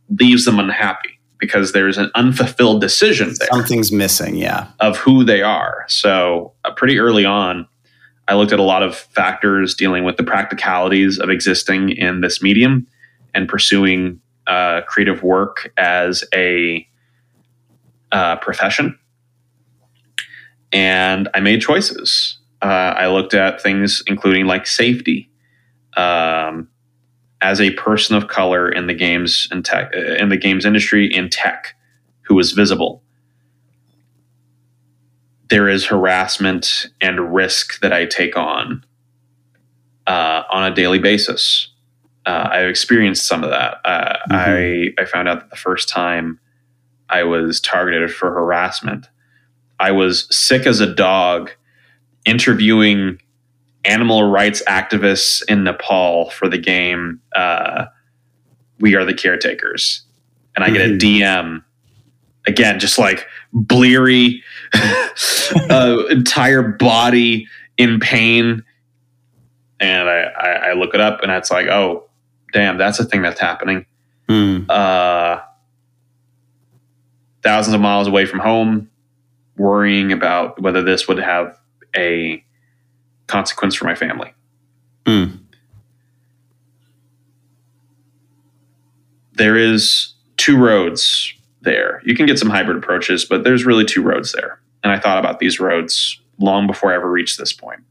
leaves 0.09 0.45
them 0.45 0.59
unhappy. 0.59 1.09
because 1.38 1.74
there's 1.74 1.97
an 1.97 2.09
unfulfilled 2.15 2.79
decision 2.79 3.33
there 3.39 3.50
Something's 3.51 3.91
missing, 3.91 4.35
yeah. 4.35 4.67
of 4.79 4.97
who 4.97 5.24
they 5.24 5.41
are. 5.41 5.83
So, 5.89 6.53
uh, 6.63 6.71
pretty 6.71 6.97
early 6.97 7.25
on, 7.25 7.67
I 8.27 8.35
looked 8.35 8.53
at 8.53 8.59
a 8.59 8.63
lot 8.63 8.83
of 8.83 8.95
factors 8.95 9.75
dealing 9.75 10.03
with 10.05 10.17
the 10.17 10.24
practicalities 10.24 11.19
of 11.19 11.29
existing 11.29 11.89
in 11.89 12.21
this 12.21 12.41
medium 12.41 12.88
and 13.33 13.47
pursuing 13.47 14.21
uh, 14.47 14.81
creative 14.88 15.24
work 15.24 15.71
as 15.77 16.24
a 16.33 16.88
uh, 18.12 18.38
profession. 18.38 18.97
And 20.71 21.27
I 21.33 21.41
made 21.41 21.62
choices. 21.62 22.38
Uh, 22.62 22.93
I 22.97 23.07
looked 23.07 23.33
at 23.33 23.62
things 23.62 24.01
including 24.07 24.45
like 24.45 24.65
safety. 24.65 25.29
Um, 25.97 26.69
as 27.45 27.61
a 27.61 27.71
person 27.71 28.15
of 28.15 28.27
color 28.27 28.67
in 28.69 28.87
the 28.87 28.93
games 28.93 29.47
and 29.51 29.63
tech 29.63 29.91
uh, 29.95 30.15
in 30.15 30.29
the 30.29 30.37
games 30.37 30.65
industry 30.65 31.05
in 31.05 31.29
tech 31.29 31.75
who 32.21 32.39
is 32.39 32.51
visible 32.51 33.03
there 35.49 35.69
is 35.69 35.85
harassment 35.85 36.87
and 37.01 37.33
risk 37.33 37.79
that 37.81 37.93
I 37.93 38.05
take 38.05 38.35
on 38.37 38.83
uh, 40.07 40.43
on 40.49 40.71
a 40.71 40.75
daily 40.75 40.99
basis. 40.99 41.69
Uh, 42.25 42.49
I've 42.51 42.67
experienced 42.67 43.27
some 43.27 43.43
of 43.43 43.51
that. 43.51 43.77
Uh, 43.85 44.17
mm-hmm. 44.29 44.95
I 44.97 45.01
I 45.01 45.05
found 45.05 45.27
out 45.27 45.41
that 45.41 45.49
the 45.49 45.55
first 45.55 45.89
time 45.89 46.39
I 47.09 47.23
was 47.23 47.61
targeted 47.61 48.11
for 48.11 48.31
harassment, 48.31 49.07
I 49.79 49.91
was 49.91 50.27
sick 50.35 50.65
as 50.65 50.79
a 50.79 50.93
dog 50.93 51.51
interviewing 52.25 53.21
animal 53.85 54.23
rights 54.23 54.61
activists 54.67 55.43
in 55.47 55.63
Nepal 55.63 56.29
for 56.29 56.47
the 56.47 56.57
game 56.57 57.21
uh, 57.35 57.85
We 58.79 58.95
Are 58.95 59.05
the 59.05 59.13
Caretakers. 59.13 60.03
And 60.55 60.63
I 60.63 60.69
get 60.69 60.89
a 60.89 60.93
DM 60.93 61.19
mm-hmm. 61.19 61.57
again, 62.47 62.79
just 62.79 62.97
like 62.97 63.27
bleary, 63.51 64.41
uh, 65.69 66.03
entire 66.09 66.63
body 66.63 67.47
in 67.77 67.99
pain. 67.99 68.63
And 69.79 70.09
I, 70.09 70.21
I, 70.23 70.49
I, 70.69 70.73
look 70.73 70.93
it 70.93 71.01
up 71.01 71.21
and 71.21 71.31
it's 71.31 71.51
like, 71.51 71.67
oh, 71.67 72.09
damn, 72.53 72.77
that's 72.77 72.99
a 72.99 73.05
thing 73.05 73.21
that's 73.21 73.39
happening. 73.39 73.85
Mm. 74.29 74.69
Uh, 74.69 75.41
thousands 77.43 77.75
of 77.75 77.81
miles 77.81 78.07
away 78.07 78.25
from 78.25 78.39
home, 78.39 78.89
worrying 79.57 80.13
about 80.13 80.61
whether 80.61 80.81
this 80.81 81.07
would 81.07 81.19
have 81.19 81.57
a 81.95 82.43
consequence 83.27 83.75
for 83.75 83.86
my 83.86 83.96
family. 83.96 84.34
Mm. 85.05 85.39
There 89.34 89.58
is 89.58 90.13
two 90.38 90.58
roads 90.58 91.34
there. 91.62 92.01
You 92.05 92.15
can 92.15 92.25
get 92.25 92.39
some 92.39 92.50
hybrid 92.50 92.77
approaches, 92.77 93.25
but 93.25 93.44
there's 93.44 93.65
really 93.65 93.86
two 93.86 94.01
roads 94.01 94.32
there. 94.32 94.60
And 94.84 94.91
I 94.91 95.00
thought 95.00 95.17
about 95.17 95.39
these 95.39 95.60
roads 95.60 96.20
long 96.39 96.67
before 96.67 96.91
I 96.91 96.96
ever 96.96 97.10
reached 97.10 97.38
this 97.38 97.53
point. 97.53 97.82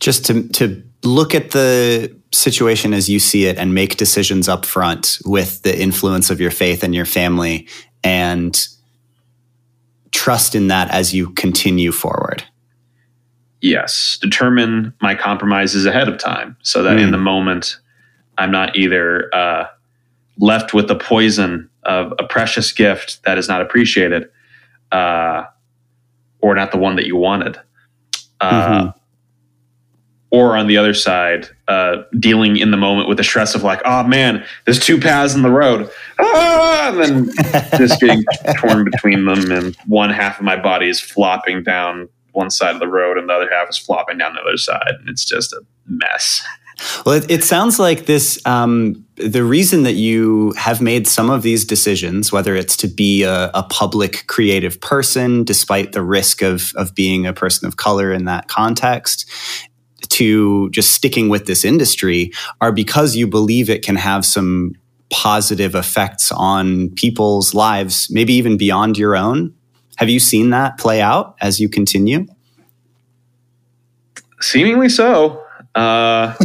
Just 0.00 0.26
to 0.26 0.48
to 0.48 0.82
look 1.04 1.34
at 1.34 1.52
the 1.52 2.14
situation 2.32 2.92
as 2.92 3.08
you 3.08 3.18
see 3.18 3.46
it 3.46 3.58
and 3.58 3.74
make 3.74 3.96
decisions 3.96 4.48
up 4.48 4.64
front 4.64 5.18
with 5.24 5.62
the 5.62 5.80
influence 5.80 6.30
of 6.30 6.40
your 6.40 6.50
faith 6.50 6.82
and 6.82 6.94
your 6.94 7.04
family 7.04 7.68
and 8.04 8.68
trust 10.10 10.54
in 10.54 10.68
that 10.68 10.90
as 10.90 11.14
you 11.14 11.30
continue 11.30 11.92
forward. 11.92 12.44
Yes, 13.62 14.18
determine 14.20 14.92
my 15.00 15.14
compromises 15.14 15.86
ahead 15.86 16.08
of 16.08 16.18
time 16.18 16.56
so 16.62 16.82
that 16.82 16.98
mm. 16.98 17.02
in 17.02 17.12
the 17.12 17.18
moment 17.18 17.78
I'm 18.36 18.50
not 18.50 18.76
either 18.76 19.32
uh, 19.32 19.66
left 20.36 20.74
with 20.74 20.88
the 20.88 20.96
poison 20.96 21.70
of 21.84 22.12
a 22.18 22.24
precious 22.24 22.72
gift 22.72 23.22
that 23.24 23.38
is 23.38 23.48
not 23.48 23.62
appreciated 23.62 24.28
uh, 24.90 25.44
or 26.40 26.56
not 26.56 26.72
the 26.72 26.78
one 26.78 26.96
that 26.96 27.06
you 27.06 27.16
wanted. 27.16 27.56
Uh, 28.40 28.80
mm-hmm. 28.80 28.98
Or 30.32 30.56
on 30.56 30.66
the 30.66 30.76
other 30.78 30.94
side, 30.94 31.46
uh, 31.68 32.02
dealing 32.18 32.56
in 32.56 32.72
the 32.72 32.76
moment 32.76 33.06
with 33.06 33.18
the 33.18 33.24
stress 33.24 33.54
of 33.54 33.62
like, 33.62 33.80
oh 33.84 34.02
man, 34.02 34.44
there's 34.64 34.80
two 34.80 34.98
paths 34.98 35.34
in 35.34 35.42
the 35.42 35.50
road, 35.50 35.90
ah! 36.18 36.90
and 36.90 36.98
then 36.98 37.30
just 37.78 38.00
getting 38.00 38.24
torn 38.56 38.82
between 38.82 39.26
them, 39.26 39.52
and 39.52 39.76
one 39.86 40.08
half 40.08 40.38
of 40.38 40.44
my 40.44 40.56
body 40.56 40.88
is 40.88 41.00
flopping 41.00 41.62
down 41.62 42.08
one 42.32 42.50
side 42.50 42.74
of 42.74 42.80
the 42.80 42.88
road, 42.88 43.18
and 43.18 43.28
the 43.28 43.34
other 43.34 43.50
half 43.50 43.68
is 43.70 43.78
flopping 43.78 44.18
down 44.18 44.34
the 44.34 44.40
other 44.40 44.56
side, 44.56 44.94
and 44.98 45.08
it's 45.08 45.24
just 45.24 45.52
a 45.52 45.62
mess. 45.86 46.42
Well, 47.04 47.14
it, 47.16 47.30
it 47.30 47.44
sounds 47.44 47.78
like 47.78 48.06
this. 48.06 48.44
Um, 48.46 49.04
the 49.16 49.44
reason 49.44 49.82
that 49.84 49.92
you 49.92 50.52
have 50.56 50.80
made 50.80 51.06
some 51.06 51.30
of 51.30 51.42
these 51.42 51.64
decisions, 51.64 52.32
whether 52.32 52.56
it's 52.56 52.76
to 52.78 52.88
be 52.88 53.22
a, 53.22 53.50
a, 53.54 53.62
public 53.64 54.26
creative 54.26 54.80
person, 54.80 55.44
despite 55.44 55.92
the 55.92 56.02
risk 56.02 56.42
of 56.42 56.72
of 56.74 56.94
being 56.94 57.26
a 57.26 57.32
person 57.32 57.68
of 57.68 57.76
color 57.76 58.12
in 58.12 58.24
that 58.24 58.48
context, 58.48 59.30
to 60.08 60.70
just 60.70 60.92
sticking 60.92 61.28
with 61.28 61.46
this 61.46 61.64
industry, 61.64 62.32
are 62.60 62.72
because 62.72 63.16
you 63.16 63.26
believe 63.26 63.70
it 63.70 63.82
can 63.82 63.96
have 63.96 64.24
some 64.24 64.72
positive 65.10 65.74
effects 65.74 66.32
on 66.32 66.88
people's 66.90 67.54
lives, 67.54 68.08
maybe 68.10 68.32
even 68.32 68.56
beyond 68.56 68.96
your 68.96 69.14
own. 69.14 69.54
Have 69.96 70.08
you 70.08 70.18
seen 70.18 70.50
that 70.50 70.78
play 70.78 71.00
out 71.00 71.36
as 71.40 71.60
you 71.60 71.68
continue? 71.68 72.26
Seemingly 74.40 74.88
so. 74.88 75.44
Uh, 75.74 76.34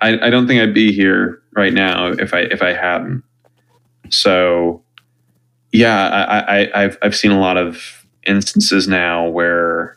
I, 0.00 0.26
I 0.26 0.30
don't 0.30 0.46
think 0.46 0.60
I'd 0.60 0.74
be 0.74 0.92
here 0.92 1.42
right 1.52 1.72
now 1.72 2.08
if 2.08 2.34
I 2.34 2.40
if 2.40 2.62
I 2.62 2.72
hadn't. 2.72 3.22
So, 4.10 4.82
yeah, 5.72 6.08
I, 6.08 6.62
I 6.62 6.84
I've 6.84 6.98
I've 7.02 7.16
seen 7.16 7.30
a 7.30 7.40
lot 7.40 7.56
of 7.56 8.06
instances 8.26 8.88
now 8.88 9.28
where 9.28 9.96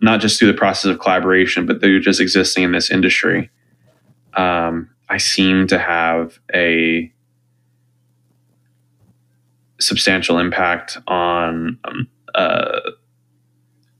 not 0.00 0.20
just 0.20 0.38
through 0.38 0.48
the 0.48 0.58
process 0.58 0.90
of 0.90 0.98
collaboration, 0.98 1.66
but 1.66 1.80
through 1.80 2.00
just 2.00 2.20
existing 2.20 2.64
in 2.64 2.72
this 2.72 2.90
industry, 2.90 3.50
um, 4.34 4.90
I 5.08 5.16
seem 5.18 5.66
to 5.68 5.78
have 5.78 6.38
a 6.54 7.10
substantial 9.78 10.38
impact 10.38 10.98
on 11.06 11.78
um, 11.84 12.08
uh, 12.34 12.80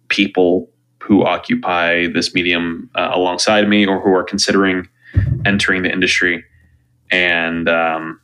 people 0.09 0.71
who 1.02 1.25
occupy 1.25 2.06
this 2.09 2.35
medium 2.35 2.90
uh, 2.95 3.11
alongside 3.12 3.68
me 3.68 3.87
or 3.87 4.00
who 4.00 4.12
are 4.12 4.25
considering 4.25 4.88
entering 5.45 5.83
the 5.83 5.92
industry. 5.92 6.45
And 7.11 7.68
um, 7.68 8.21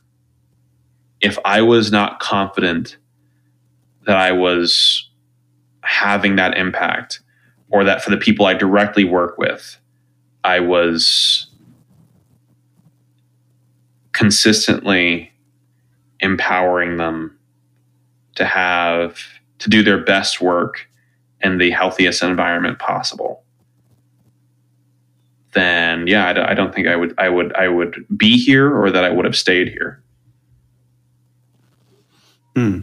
if 1.21 1.37
I 1.45 1.61
was 1.61 1.91
not 1.91 2.19
confident 2.19 2.97
that 4.05 4.17
I 4.17 4.33
was 4.33 5.09
having 5.81 6.35
that 6.35 6.57
impact, 6.57 7.21
or 7.69 7.83
that 7.83 8.03
for 8.03 8.11
the 8.11 8.17
people 8.17 8.45
I 8.45 8.53
directly 8.53 9.03
work 9.03 9.37
with, 9.37 9.77
I 10.43 10.59
was 10.59 11.47
consistently 14.11 15.31
empowering 16.19 16.97
them 16.97 17.35
to 18.35 18.45
have 18.45 19.19
to 19.59 19.69
do 19.69 19.83
their 19.83 19.97
best 19.97 20.41
work 20.41 20.87
in 21.41 21.57
the 21.57 21.71
healthiest 21.71 22.23
environment 22.23 22.79
possible 22.79 23.43
then 25.53 26.07
yeah 26.07 26.25
I, 26.27 26.51
I 26.51 26.53
don't 26.53 26.73
think 26.73 26.87
i 26.87 26.95
would 26.95 27.13
i 27.17 27.29
would 27.29 27.53
i 27.55 27.67
would 27.67 28.05
be 28.15 28.37
here 28.37 28.75
or 28.75 28.91
that 28.91 29.03
i 29.03 29.09
would 29.09 29.25
have 29.25 29.35
stayed 29.35 29.67
here 29.69 30.03
Hmm. 32.55 32.79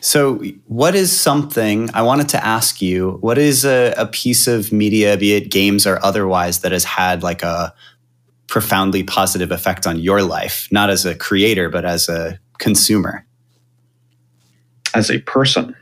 So, 0.00 0.42
what 0.66 0.94
is 0.94 1.18
something 1.18 1.90
I 1.92 2.00
wanted 2.02 2.30
to 2.30 2.44
ask 2.44 2.80
you? 2.80 3.18
What 3.20 3.36
is 3.36 3.64
a, 3.64 3.92
a, 3.96 4.06
piece 4.06 4.46
of 4.46 4.72
media, 4.72 5.16
be 5.18 5.34
it 5.34 5.50
games 5.50 5.86
or 5.86 6.02
otherwise, 6.02 6.60
that 6.60 6.72
has 6.72 6.84
had 6.84 7.22
like 7.22 7.42
a 7.42 7.74
profoundly 8.46 9.02
positive 9.02 9.50
effect 9.50 9.86
on 9.86 9.98
your 9.98 10.22
life, 10.22 10.68
not 10.70 10.88
as 10.88 11.04
a 11.04 11.14
creator, 11.14 11.68
but 11.68 11.84
as 11.84 12.08
a 12.08 12.40
consumer? 12.58 13.26
As 14.96 15.10
a 15.10 15.18
person. 15.20 15.76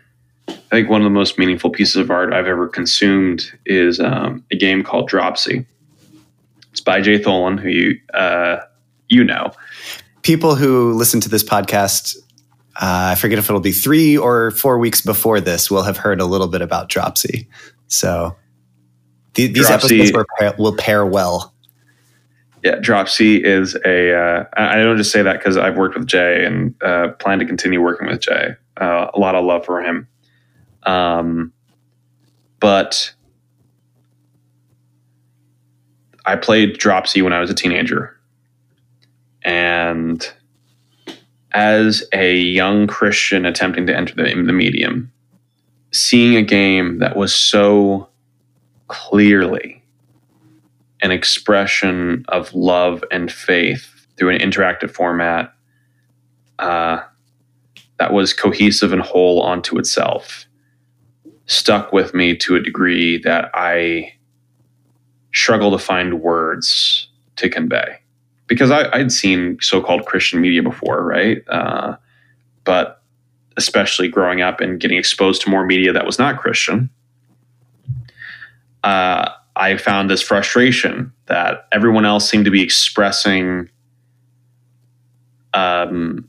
I 0.49 0.52
think 0.71 0.90
one 0.90 1.00
of 1.00 1.04
the 1.04 1.11
most 1.11 1.38
meaningful 1.38 1.71
pieces 1.71 1.97
of 1.97 2.11
art 2.11 2.33
I've 2.33 2.49
ever 2.49 2.68
consumed 2.68 3.52
is 3.64 4.00
um, 4.00 4.44
a 4.50 4.56
game 4.56 4.83
called 4.83 5.09
Dropsy. 5.09 5.64
It's 6.73 6.80
by 6.80 7.00
Jay 7.00 7.21
Tholen, 7.21 7.61
who 7.61 7.68
you 7.68 8.00
uh, 8.12 8.56
you 9.09 9.23
know. 9.23 9.52
People 10.23 10.56
who 10.56 10.92
listen 10.94 11.21
to 11.21 11.28
this 11.28 11.44
podcast, 11.44 12.16
uh, 12.76 13.12
I 13.12 13.14
forget 13.14 13.38
if 13.38 13.49
it'll 13.49 13.61
be 13.61 13.73
three 13.73 14.16
or 14.16 14.50
four 14.50 14.78
weeks 14.78 15.00
before 15.00 15.40
this, 15.40 15.71
will 15.71 15.85
have 15.85 15.97
heard 15.97 16.21
a 16.21 16.25
little 16.25 16.49
bit 16.49 16.62
about 16.62 16.88
Dropsy. 16.88 17.47
So 17.87 18.35
th- 19.35 19.52
these 19.54 19.68
Dropsy, 19.68 20.00
episodes 20.00 20.12
will 20.12 20.26
pair, 20.38 20.54
will 20.59 20.76
pair 20.76 21.06
well. 21.06 21.54
Yeah, 22.64 22.76
Dropsy 22.80 23.44
is 23.44 23.76
a. 23.85 24.16
Uh, 24.16 24.44
I 24.56 24.83
don't 24.83 24.97
just 24.97 25.12
say 25.12 25.23
that 25.23 25.38
because 25.38 25.56
I've 25.56 25.76
worked 25.76 25.97
with 25.97 26.09
Jay 26.09 26.44
and 26.44 26.75
uh, 26.83 27.11
plan 27.21 27.38
to 27.38 27.44
continue 27.44 27.80
working 27.80 28.09
with 28.09 28.21
Jay. 28.21 28.56
Uh, 28.81 29.09
a 29.14 29.19
lot 29.19 29.35
of 29.35 29.45
love 29.45 29.64
for 29.64 29.83
him. 29.83 30.09
Um, 30.85 31.52
but 32.61 33.12
I 36.26 36.37
played 36.37 36.78
Dropsy 36.78 37.23
when 37.23 37.33
I 37.33 37.40
was 37.40 37.50
a 37.50 37.54
teenager. 37.54 38.19
And 39.43 40.26
as 41.52 42.04
a 42.12 42.37
young 42.37 42.87
Christian 42.87 43.45
attempting 43.47 43.87
to 43.87 43.97
enter 43.97 44.14
the, 44.14 44.25
the 44.25 44.52
medium, 44.52 45.12
seeing 45.93 46.37
a 46.37 46.43
game 46.43 46.99
that 46.99 47.16
was 47.16 47.35
so 47.35 48.09
clearly 48.88 49.83
an 51.02 51.11
expression 51.11 52.25
of 52.28 52.52
love 52.54 53.04
and 53.11 53.31
faith 53.31 54.07
through 54.16 54.31
an 54.31 54.38
interactive 54.38 54.90
format 54.90 55.52
uh, 56.59 57.00
that 57.99 58.13
was 58.13 58.33
cohesive 58.33 58.93
and 58.93 59.03
whole 59.03 59.41
onto 59.43 59.79
itself 59.79 60.47
stuck 61.47 61.93
with 61.93 62.15
me 62.15 62.37
to 62.37 62.57
a 62.57 62.61
degree 62.61 63.19
that 63.19 63.51
I 63.55 64.15
struggle 65.33 65.71
to 65.73 65.79
find 65.79 66.21
words 66.21 67.09
to 67.37 67.49
convey. 67.49 67.99
Because 68.47 68.71
I, 68.71 68.97
would 68.97 69.13
seen 69.13 69.59
so 69.61 69.81
called 69.81 70.07
Christian 70.07 70.41
media 70.41 70.63
before, 70.63 71.03
right? 71.05 71.43
Uh, 71.49 71.97
but 72.65 73.03
especially 73.57 74.09
growing 74.09 74.43
up 74.43 74.61
and 74.61 74.81
getting 74.81 74.99
exposed 74.99 75.43
to 75.43 75.51
more 75.51 75.65
media 75.65 75.93
that 75.93 76.07
was 76.07 76.19
not 76.19 76.39
Christian, 76.39 76.91
uh, 78.83 79.31
I 79.57 79.77
found 79.77 80.11
this 80.11 80.23
frustration 80.23 81.13
that 81.27 81.69
everyone 81.73 82.05
else 82.05 82.29
seemed 82.29 82.45
to 82.45 82.51
be 82.51 82.63
expressing 82.63 83.71
um, 85.55 86.29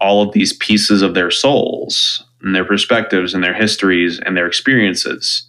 all 0.00 0.22
of 0.22 0.32
these 0.32 0.52
pieces 0.52 1.02
of 1.02 1.14
their 1.14 1.30
souls 1.30 2.24
and 2.42 2.54
their 2.54 2.64
perspectives 2.64 3.34
and 3.34 3.42
their 3.42 3.54
histories 3.54 4.20
and 4.20 4.36
their 4.36 4.46
experiences. 4.46 5.48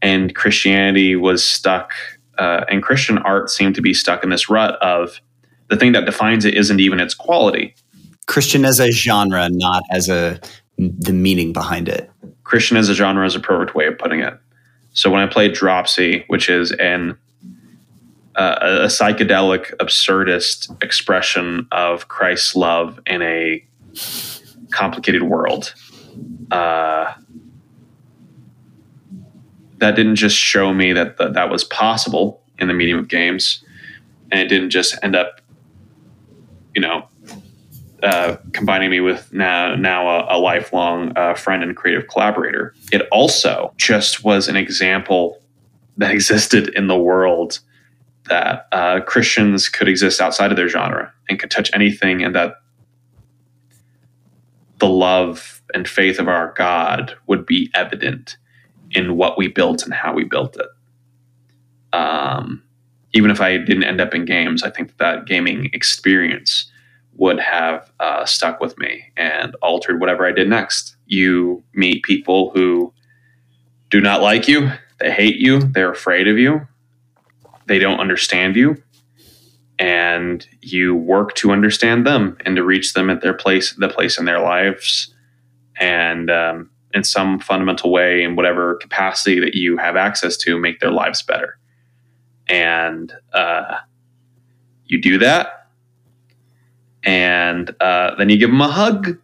And 0.00 0.34
Christianity 0.34 1.16
was 1.16 1.44
stuck, 1.44 1.92
uh, 2.38 2.64
and 2.68 2.82
Christian 2.82 3.18
art 3.18 3.50
seemed 3.50 3.74
to 3.76 3.82
be 3.82 3.94
stuck 3.94 4.24
in 4.24 4.30
this 4.30 4.50
rut 4.50 4.74
of 4.82 5.20
the 5.68 5.76
thing 5.76 5.92
that 5.92 6.04
defines 6.04 6.44
it 6.44 6.54
isn't 6.54 6.80
even 6.80 7.00
its 7.00 7.14
quality. 7.14 7.74
Christian 8.26 8.64
as 8.64 8.80
a 8.80 8.90
genre, 8.90 9.48
not 9.50 9.82
as 9.90 10.08
a 10.08 10.40
the 10.78 11.12
meaning 11.12 11.52
behind 11.52 11.88
it. 11.88 12.10
Christian 12.44 12.76
as 12.76 12.88
a 12.88 12.94
genre 12.94 13.24
is 13.26 13.34
a 13.34 13.40
perfect 13.40 13.74
way 13.74 13.86
of 13.86 13.98
putting 13.98 14.20
it. 14.20 14.34
So 14.92 15.10
when 15.10 15.22
I 15.22 15.26
played 15.26 15.54
Dropsy, 15.54 16.24
which 16.26 16.48
is 16.48 16.72
an 16.72 17.16
uh, 18.36 18.58
a 18.60 18.86
psychedelic 18.86 19.76
absurdist 19.76 20.82
expression 20.82 21.66
of 21.72 22.08
Christ's 22.08 22.56
love 22.56 22.98
in 23.06 23.22
a 23.22 23.64
complicated 24.70 25.22
world, 25.22 25.74
uh, 26.50 27.12
that 29.78 29.96
didn't 29.96 30.16
just 30.16 30.36
show 30.36 30.72
me 30.72 30.92
that 30.92 31.18
that 31.18 31.50
was 31.50 31.64
possible 31.64 32.42
in 32.58 32.68
the 32.68 32.74
medium 32.74 32.98
of 32.98 33.08
games, 33.08 33.64
and 34.30 34.40
it 34.40 34.48
didn't 34.48 34.70
just 34.70 34.96
end 35.02 35.16
up, 35.16 35.40
you 36.74 36.80
know, 36.80 37.08
uh, 38.02 38.36
combining 38.52 38.90
me 38.90 39.00
with 39.00 39.32
now 39.32 39.74
now 39.76 40.08
a, 40.08 40.36
a 40.36 40.38
lifelong 40.38 41.12
uh, 41.16 41.34
friend 41.34 41.62
and 41.62 41.76
creative 41.76 42.08
collaborator. 42.08 42.74
It 42.92 43.02
also 43.12 43.72
just 43.76 44.24
was 44.24 44.48
an 44.48 44.56
example 44.56 45.40
that 45.98 46.10
existed 46.14 46.68
in 46.70 46.86
the 46.86 46.96
world 46.96 47.60
that 48.28 48.68
uh, 48.72 49.00
Christians 49.00 49.68
could 49.68 49.88
exist 49.88 50.20
outside 50.20 50.50
of 50.50 50.56
their 50.56 50.68
genre 50.68 51.12
and 51.28 51.38
could 51.38 51.50
touch 51.50 51.70
anything, 51.74 52.22
and 52.22 52.34
that 52.34 52.54
the 54.78 54.88
love 54.88 55.62
and 55.74 55.88
faith 55.88 56.18
of 56.18 56.28
our 56.28 56.52
God 56.56 57.14
would 57.26 57.46
be 57.46 57.70
evident 57.74 58.36
in 58.90 59.16
what 59.16 59.38
we 59.38 59.48
built 59.48 59.84
and 59.84 59.94
how 59.94 60.12
we 60.12 60.24
built 60.24 60.56
it. 60.56 60.66
Um, 61.96 62.62
even 63.12 63.30
if 63.30 63.40
I 63.40 63.58
didn't 63.58 63.84
end 63.84 64.00
up 64.00 64.14
in 64.14 64.24
games, 64.24 64.62
I 64.62 64.70
think 64.70 64.96
that 64.98 65.26
gaming 65.26 65.70
experience 65.72 66.70
would 67.14 67.38
have 67.38 67.90
uh, 68.00 68.24
stuck 68.24 68.60
with 68.60 68.78
me 68.78 69.04
and 69.16 69.54
altered 69.62 70.00
whatever 70.00 70.26
I 70.26 70.32
did 70.32 70.48
next. 70.48 70.96
You 71.06 71.62
meet 71.74 72.02
people 72.02 72.50
who 72.50 72.92
do 73.90 74.00
not 74.00 74.22
like 74.22 74.48
you, 74.48 74.70
they 74.98 75.10
hate 75.10 75.36
you, 75.36 75.60
they're 75.60 75.92
afraid 75.92 76.26
of 76.26 76.38
you, 76.38 76.66
they 77.66 77.78
don't 77.78 78.00
understand 78.00 78.56
you, 78.56 78.82
and 79.78 80.46
you 80.60 80.94
work 80.94 81.34
to 81.36 81.50
understand 81.50 82.06
them 82.06 82.36
and 82.44 82.56
to 82.56 82.64
reach 82.64 82.94
them 82.94 83.10
at 83.10 83.20
their 83.20 83.34
place, 83.34 83.74
the 83.74 83.88
place 83.88 84.18
in 84.18 84.24
their 84.24 84.40
lives, 84.40 85.14
and 85.76 86.30
um, 86.30 86.70
in 86.94 87.04
some 87.04 87.38
fundamental 87.38 87.90
way, 87.90 88.22
in 88.22 88.36
whatever 88.36 88.76
capacity 88.76 89.40
that 89.40 89.54
you 89.54 89.76
have 89.76 89.96
access 89.96 90.36
to, 90.36 90.58
make 90.58 90.80
their 90.80 90.92
lives 90.92 91.22
better. 91.22 91.58
And 92.48 93.12
uh, 93.32 93.78
you 94.86 95.00
do 95.00 95.18
that 95.18 95.62
and 97.04 97.74
uh, 97.80 98.14
then 98.16 98.28
you 98.28 98.38
give 98.38 98.50
them 98.50 98.60
a 98.60 98.68
hug 98.68 99.18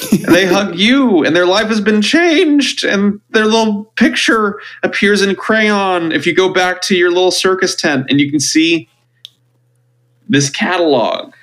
they 0.28 0.46
hug 0.46 0.76
you 0.78 1.24
and 1.24 1.34
their 1.36 1.46
life 1.46 1.68
has 1.68 1.80
been 1.80 2.00
changed 2.00 2.84
and 2.84 3.20
their 3.30 3.44
little 3.44 3.84
picture 3.96 4.60
appears 4.82 5.22
in 5.22 5.34
crayon 5.34 6.12
if 6.12 6.26
you 6.26 6.34
go 6.34 6.52
back 6.52 6.80
to 6.82 6.96
your 6.96 7.10
little 7.10 7.30
circus 7.30 7.74
tent 7.74 8.06
and 8.08 8.20
you 8.20 8.30
can 8.30 8.40
see 8.40 8.88
this 10.28 10.48
catalog 10.48 11.34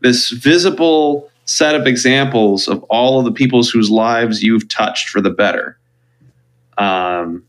this 0.00 0.30
visible 0.30 1.30
set 1.44 1.74
of 1.74 1.86
examples 1.86 2.68
of 2.68 2.82
all 2.84 3.18
of 3.18 3.24
the 3.24 3.32
peoples 3.32 3.70
whose 3.70 3.90
lives 3.90 4.42
you've 4.42 4.68
touched 4.68 5.08
for 5.08 5.20
the 5.20 5.30
better. 5.30 5.78
Um, 6.78 7.44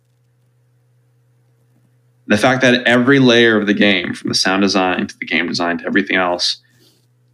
the 2.28 2.38
fact 2.38 2.62
that 2.62 2.86
every 2.86 3.20
layer 3.20 3.60
of 3.60 3.68
the 3.68 3.74
game 3.74 4.14
from 4.14 4.30
the 4.30 4.36
sound 4.36 4.62
design 4.62 5.08
to 5.08 5.18
the 5.18 5.26
game 5.26 5.48
design 5.48 5.80
to 5.80 5.86
everything 5.86 6.16
else 6.16 6.58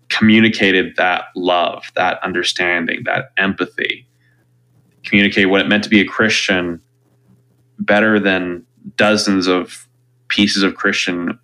communicated 0.09 0.95
that 0.97 1.25
love, 1.35 1.91
that 1.95 2.21
understanding, 2.23 3.03
that 3.05 3.31
empathy, 3.37 4.07
communicate 5.03 5.49
what 5.49 5.61
it 5.61 5.67
meant 5.67 5.83
to 5.83 5.89
be 5.89 6.01
a 6.01 6.05
Christian 6.05 6.81
better 7.79 8.19
than 8.19 8.65
dozens 8.97 9.47
of 9.47 9.87
pieces 10.27 10.63
of 10.63 10.75
Christian 10.75 11.39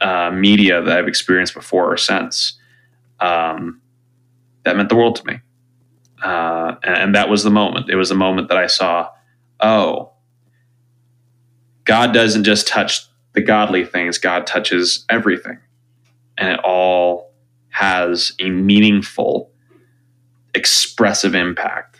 uh, 0.00 0.30
media 0.30 0.82
that 0.82 0.98
I've 0.98 1.08
experienced 1.08 1.54
before 1.54 1.92
or 1.92 1.96
since. 1.96 2.58
Um, 3.20 3.80
that 4.64 4.76
meant 4.76 4.88
the 4.88 4.96
world 4.96 5.16
to 5.16 5.26
me. 5.26 5.40
Uh, 6.22 6.76
and, 6.82 6.96
and 6.96 7.14
that 7.14 7.28
was 7.28 7.44
the 7.44 7.50
moment. 7.50 7.90
It 7.90 7.96
was 7.96 8.08
the 8.08 8.14
moment 8.14 8.48
that 8.48 8.58
I 8.58 8.66
saw, 8.66 9.08
oh, 9.60 10.12
God 11.84 12.12
doesn't 12.12 12.44
just 12.44 12.66
touch 12.66 13.06
the 13.32 13.40
godly 13.40 13.84
things, 13.84 14.18
God 14.18 14.46
touches 14.46 15.04
everything. 15.08 15.58
And 16.36 16.52
it 16.52 16.60
all 16.60 17.29
has 17.80 18.32
a 18.38 18.50
meaningful, 18.50 19.50
expressive 20.54 21.34
impact. 21.34 21.96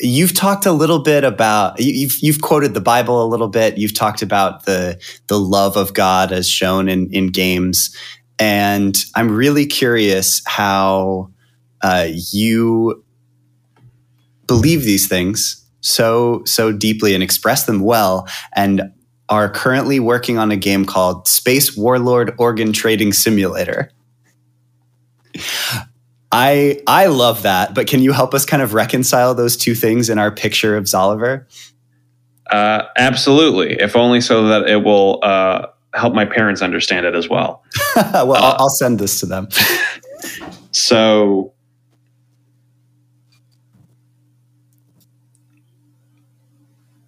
You've 0.00 0.34
talked 0.34 0.66
a 0.66 0.72
little 0.72 1.00
bit 1.00 1.24
about 1.24 1.80
you've 1.80 2.16
you've 2.20 2.42
quoted 2.42 2.74
the 2.74 2.80
Bible 2.80 3.24
a 3.24 3.26
little 3.26 3.48
bit. 3.48 3.76
You've 3.76 3.94
talked 3.94 4.22
about 4.22 4.66
the 4.66 5.02
the 5.26 5.40
love 5.40 5.76
of 5.76 5.94
God 5.94 6.30
as 6.30 6.48
shown 6.48 6.88
in 6.88 7.10
in 7.12 7.28
games, 7.28 7.96
and 8.38 8.96
I'm 9.16 9.34
really 9.34 9.66
curious 9.66 10.42
how 10.46 11.30
uh, 11.82 12.08
you 12.32 13.02
believe 14.46 14.84
these 14.84 15.08
things 15.08 15.64
so 15.80 16.42
so 16.44 16.70
deeply 16.70 17.14
and 17.14 17.22
express 17.22 17.64
them 17.64 17.80
well, 17.80 18.28
and 18.54 18.92
are 19.28 19.50
currently 19.50 19.98
working 19.98 20.38
on 20.38 20.52
a 20.52 20.56
game 20.56 20.84
called 20.84 21.26
Space 21.26 21.76
Warlord 21.76 22.32
Organ 22.38 22.72
Trading 22.72 23.12
Simulator. 23.12 23.90
I 26.32 26.80
I 26.86 27.06
love 27.06 27.42
that, 27.42 27.74
but 27.74 27.86
can 27.86 28.02
you 28.02 28.12
help 28.12 28.34
us 28.34 28.44
kind 28.44 28.62
of 28.62 28.74
reconcile 28.74 29.34
those 29.34 29.56
two 29.56 29.74
things 29.74 30.10
in 30.10 30.18
our 30.18 30.30
picture 30.30 30.76
of 30.76 30.84
Xalavier? 30.84 31.46
Uh, 32.50 32.82
absolutely, 32.96 33.80
if 33.80 33.96
only 33.96 34.20
so 34.20 34.46
that 34.48 34.68
it 34.68 34.84
will 34.84 35.20
uh, 35.22 35.66
help 35.94 36.14
my 36.14 36.24
parents 36.24 36.62
understand 36.62 37.06
it 37.06 37.14
as 37.14 37.28
well. 37.28 37.64
well, 37.96 38.34
uh, 38.34 38.40
I'll, 38.40 38.56
I'll 38.60 38.70
send 38.70 38.98
this 38.98 39.20
to 39.20 39.26
them. 39.26 39.48
so, 40.72 41.52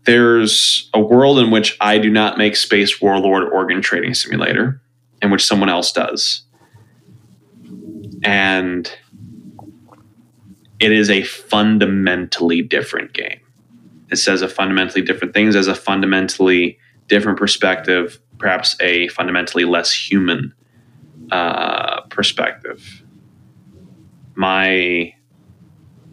there's 0.05 0.89
a 0.95 1.01
world 1.01 1.39
in 1.39 1.51
which 1.51 1.77
I 1.81 1.99
do 1.99 2.11
not 2.11 2.39
make 2.39 2.57
Space 2.57 3.01
Warlord 3.01 3.45
Organ 3.53 3.83
Trading 3.83 4.15
Simulator, 4.15 4.81
in 5.23 5.31
which 5.31 5.45
someone 5.45 5.69
else 5.69 5.93
does 5.93 6.48
and 8.59 8.93
it 10.81 10.93
is 10.93 11.11
a 11.11 11.23
fundamentally 11.23 12.63
different 12.63 13.13
game. 13.13 13.41
It 14.11 14.17
says 14.17 14.43
a 14.43 14.49
fundamentally 14.49 15.03
different 15.03 15.35
things 15.35 15.55
as 15.55 15.69
a 15.69 15.75
fundamentally 15.75 16.79
different 17.07 17.39
perspective, 17.39 18.21
perhaps 18.39 18.77
a 18.81 19.09
fundamentally 19.09 19.65
less 19.65 19.93
human 19.93 20.55
uh, 21.31 22.03
perspective. 22.11 23.03
My 24.35 25.15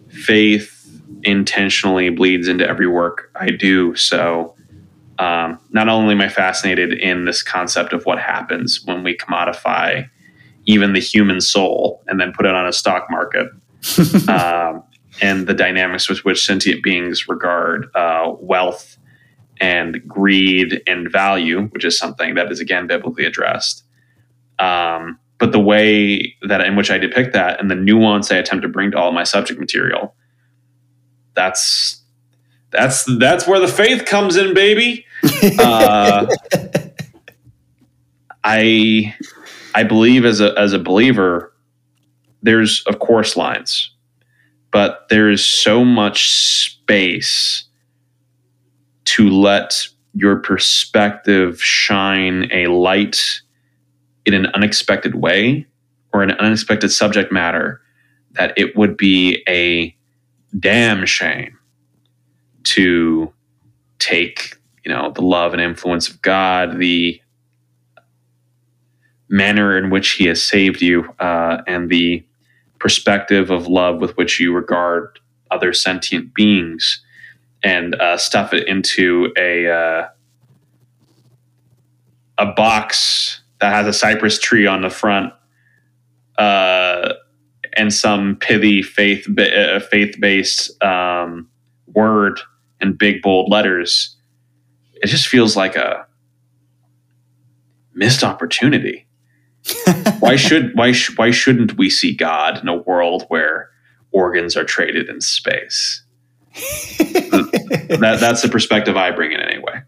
faith 0.10 1.01
intentionally 1.23 2.10
bleeds 2.10 2.47
into 2.47 2.67
every 2.67 2.88
work 2.88 3.31
I 3.36 3.49
do. 3.49 3.95
So, 3.95 4.55
um, 5.17 5.60
not 5.71 5.88
only 5.88 6.13
am 6.13 6.21
I 6.21 6.27
fascinated 6.29 6.93
in 6.93 7.25
this 7.25 7.41
concept 7.41 7.93
of 7.93 8.05
what 8.05 8.19
happens 8.19 8.84
when 8.84 9.03
we 9.03 9.15
commodify 9.15 10.10
even 10.65 10.93
the 10.93 10.99
human 10.99 11.41
soul 11.41 12.04
and 12.08 12.19
then 12.19 12.34
put 12.34 12.45
it 12.45 12.54
on 12.54 12.67
a 12.67 12.73
stock 12.73 13.08
market. 13.10 13.47
um, 14.30 14.84
and 15.21 15.47
the 15.47 15.54
dynamics 15.54 16.10
with 16.10 16.25
which 16.25 16.45
sentient 16.45 16.84
beings 16.84 17.28
regard 17.28 17.88
uh, 17.95 18.34
wealth 18.39 18.97
and 19.62 20.06
greed 20.08 20.82
and 20.88 21.12
value, 21.12 21.63
which 21.67 21.86
is 21.86 21.97
something 21.97 22.36
that 22.36 22.51
is 22.51 22.60
again 22.60 22.88
biblically 22.88 23.25
addressed. 23.25 23.84
Um, 24.60 25.19
but 25.38 25.51
the 25.51 25.60
way 25.60 26.36
that 26.47 26.62
in 26.62 26.75
which 26.75 26.91
I 26.91 26.97
depict 26.97 27.34
that 27.34 27.60
and 27.60 27.69
the 27.69 27.75
nuance 27.75 28.32
I 28.32 28.38
attempt 28.38 28.63
to 28.63 28.69
bring 28.69 28.91
to 28.91 28.97
all 28.97 29.12
my 29.12 29.23
subject 29.23 29.60
material, 29.60 30.15
that's 31.34 32.01
that's 32.71 33.06
that's 33.17 33.47
where 33.47 33.60
the 33.60 33.67
faith 33.67 34.06
comes 34.06 34.36
in, 34.36 34.54
baby. 34.54 35.06
Uh, 35.60 36.28
I 38.43 39.15
I 39.76 39.84
believe 39.84 40.24
as 40.24 40.40
a 40.40 40.58
as 40.58 40.72
a 40.72 40.80
believer, 40.80 41.54
there's 42.42 42.82
of 42.84 43.00
course 43.00 43.36
lines, 43.36 43.92
but 44.72 45.08
there 45.10 45.30
is 45.30 45.46
so 45.46 45.84
much 45.84 46.32
space 46.32 47.66
to 49.04 49.30
let 49.30 49.88
your 50.14 50.38
perspective 50.38 51.62
shine 51.62 52.50
a 52.54 52.68
light 52.68 53.42
in 54.26 54.34
an 54.34 54.48
unexpected 54.48 55.16
way 55.16 55.68
or 56.14 56.24
an 56.24 56.32
unexpected 56.32 56.90
subject 56.90 57.32
matter 57.32 57.82
that 58.32 58.54
it 58.58 58.78
would 58.78 58.96
be 58.96 59.44
a 59.50 59.94
damn 60.58 61.06
shame 61.06 61.58
to 62.64 63.32
take 64.00 64.56
you 64.86 64.92
know 64.92 65.12
the 65.12 65.22
love 65.22 65.52
and 65.52 65.62
influence 65.62 66.08
of 66.08 66.22
god 66.22 66.78
the 66.78 67.20
manner 69.28 69.78
in 69.78 69.90
which 69.90 70.12
he 70.12 70.26
has 70.26 70.44
saved 70.44 70.82
you 70.82 71.04
uh, 71.20 71.62
and 71.68 71.90
the 71.90 72.24
perspective 72.80 73.50
of 73.50 73.68
love 73.68 74.00
with 74.00 74.16
which 74.18 74.40
you 74.40 74.54
regard 74.54 75.20
other 75.52 75.74
sentient 75.74 76.34
beings 76.34 77.04
and 77.64 77.96
uh, 77.96 78.18
stuff 78.18 78.54
it 78.54 78.68
into 78.68 79.34
a 79.38 79.68
uh, 79.68 80.08
a 82.38 82.46
box 82.54 83.42
that 83.60 83.72
has 83.72 83.88
a 83.88 83.94
cypress 83.94 84.40
tree 84.40 84.68
on 84.68 84.82
the 84.82 84.90
front 84.90 85.34
uh, 86.38 87.14
and 87.74 87.94
some 87.94 88.36
pithy 88.36 88.84
faith 88.84 89.28
uh, 89.40 89.80
faith 89.80 90.16
based 90.20 90.82
um, 90.84 91.50
word 91.94 92.40
and 92.82 92.98
big 92.98 93.22
bold 93.22 93.50
letters. 93.50 94.16
It 95.02 95.08
just 95.08 95.28
feels 95.28 95.56
like 95.56 95.76
a 95.76 96.06
missed 97.94 98.24
opportunity. 98.24 99.08
Why 100.19 100.36
should 100.36 100.75
why 100.75 100.91
sh- 100.91 101.15
why 101.15 101.32
shouldn't 101.32 101.78
we 101.78 101.89
see 101.89 102.13
God 102.13 102.62
in 102.62 102.67
a 102.67 102.78
world 102.78 103.25
where 103.30 103.69
organs 104.12 104.56
are 104.56 104.63
traded 104.63 105.10
in 105.10 105.21
space? 105.21 106.04
that 106.56 108.17
that's 108.19 108.41
the 108.41 108.49
perspective 108.49 108.95
I 108.95 109.12
bring 109.12 109.32
in 109.32 109.41
anyway. 109.41 109.82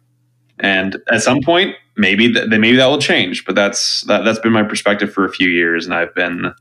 And 0.60 0.98
at 1.12 1.22
some 1.22 1.42
point, 1.42 1.76
maybe 1.96 2.32
that 2.34 2.50
maybe 2.50 2.76
that 2.78 2.88
will 2.88 3.02
change, 3.02 3.46
but 3.46 3.56
that's 3.56 4.02
that, 4.02 4.24
that's 4.26 4.40
been 4.40 4.52
my 4.52 4.64
perspective 4.64 5.14
for 5.14 5.26
a 5.26 5.32
few 5.32 5.50
years, 5.50 5.86
and 5.86 5.94
I've 5.94 6.14
been 6.16 6.54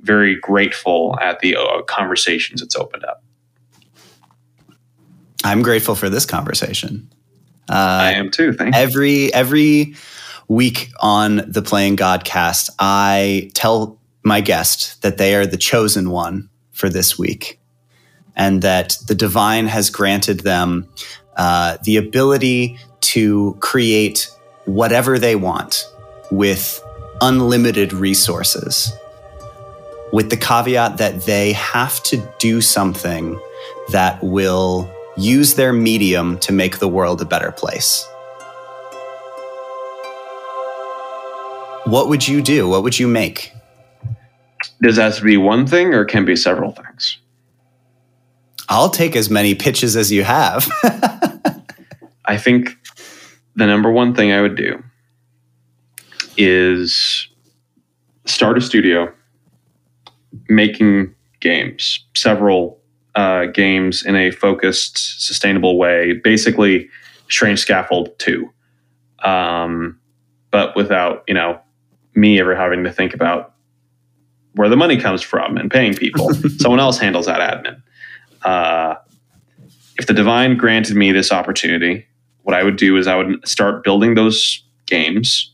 very 0.00 0.36
grateful 0.36 1.18
at 1.20 1.40
the 1.40 1.56
uh, 1.56 1.82
conversations 1.82 2.62
it's 2.62 2.76
opened 2.76 3.04
up. 3.04 3.22
I'm 5.44 5.62
grateful 5.62 5.94
for 5.94 6.08
this 6.08 6.24
conversation. 6.24 7.08
Uh, 7.68 7.74
I 7.74 8.12
am 8.12 8.30
too. 8.30 8.52
Thank 8.52 8.74
you. 8.74 8.80
Every 8.80 9.34
every 9.34 9.94
week 10.48 10.90
on 11.00 11.42
the 11.48 11.62
Playing 11.62 11.96
God 11.96 12.24
cast, 12.24 12.70
I 12.78 13.50
tell 13.54 13.98
my 14.22 14.40
guest 14.40 15.02
that 15.02 15.18
they 15.18 15.34
are 15.34 15.46
the 15.46 15.56
chosen 15.56 16.10
one 16.10 16.48
for 16.72 16.88
this 16.88 17.18
week, 17.18 17.58
and 18.34 18.62
that 18.62 18.98
the 19.06 19.14
divine 19.14 19.66
has 19.66 19.90
granted 19.90 20.40
them 20.40 20.88
uh, 21.36 21.78
the 21.84 21.96
ability 21.96 22.78
to 23.00 23.56
create 23.60 24.30
whatever 24.64 25.18
they 25.18 25.36
want 25.36 25.88
with 26.30 26.82
unlimited 27.20 27.92
resources, 27.92 28.92
with 30.12 30.30
the 30.30 30.36
caveat 30.36 30.98
that 30.98 31.22
they 31.22 31.52
have 31.52 32.02
to 32.02 32.16
do 32.38 32.60
something 32.60 33.40
that 33.90 34.22
will 34.22 34.90
use 35.16 35.54
their 35.54 35.72
medium 35.72 36.38
to 36.38 36.52
make 36.52 36.78
the 36.78 36.88
world 36.88 37.22
a 37.22 37.24
better 37.24 37.52
place. 37.52 38.06
What 41.86 42.08
would 42.08 42.26
you 42.26 42.42
do? 42.42 42.68
What 42.68 42.82
would 42.82 42.98
you 42.98 43.06
make? 43.06 43.52
Does 44.82 44.96
that 44.96 45.04
have 45.04 45.16
to 45.18 45.22
be 45.22 45.36
one 45.36 45.68
thing 45.68 45.94
or 45.94 46.04
can 46.04 46.24
be 46.24 46.34
several 46.34 46.72
things? 46.72 47.18
I'll 48.68 48.90
take 48.90 49.14
as 49.14 49.30
many 49.30 49.54
pitches 49.54 49.94
as 49.94 50.10
you 50.10 50.24
have. 50.24 50.68
I 52.24 52.36
think 52.38 52.76
the 53.54 53.66
number 53.66 53.92
one 53.92 54.16
thing 54.16 54.32
I 54.32 54.40
would 54.40 54.56
do 54.56 54.82
is 56.36 57.28
start 58.24 58.58
a 58.58 58.60
studio 58.60 59.12
making 60.48 61.14
games, 61.38 62.04
several 62.16 62.80
uh, 63.14 63.44
games 63.46 64.04
in 64.04 64.16
a 64.16 64.32
focused, 64.32 65.24
sustainable 65.24 65.78
way. 65.78 66.14
Basically, 66.14 66.88
Strange 67.28 67.60
Scaffold 67.60 68.18
2. 68.18 68.52
Um, 69.20 70.00
but 70.50 70.74
without, 70.74 71.22
you 71.28 71.34
know, 71.34 71.60
me 72.16 72.40
ever 72.40 72.56
having 72.56 72.82
to 72.84 72.92
think 72.92 73.14
about 73.14 73.54
where 74.54 74.68
the 74.68 74.76
money 74.76 74.98
comes 74.98 75.22
from 75.22 75.56
and 75.56 75.70
paying 75.70 75.94
people. 75.94 76.32
Someone 76.58 76.80
else 76.80 76.98
handles 76.98 77.26
that 77.26 77.40
admin. 77.40 77.82
Uh, 78.42 78.94
if 79.98 80.06
the 80.06 80.14
divine 80.14 80.56
granted 80.56 80.96
me 80.96 81.12
this 81.12 81.30
opportunity, 81.30 82.06
what 82.42 82.54
I 82.54 82.62
would 82.62 82.76
do 82.76 82.96
is 82.96 83.06
I 83.06 83.16
would 83.16 83.46
start 83.46 83.84
building 83.84 84.14
those 84.14 84.62
games 84.86 85.52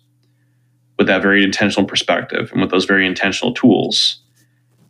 with 0.99 1.07
that 1.09 1.23
very 1.23 1.43
intentional 1.43 1.87
perspective 1.87 2.51
and 2.53 2.61
with 2.61 2.71
those 2.71 2.85
very 2.85 3.07
intentional 3.07 3.53
tools. 3.55 4.21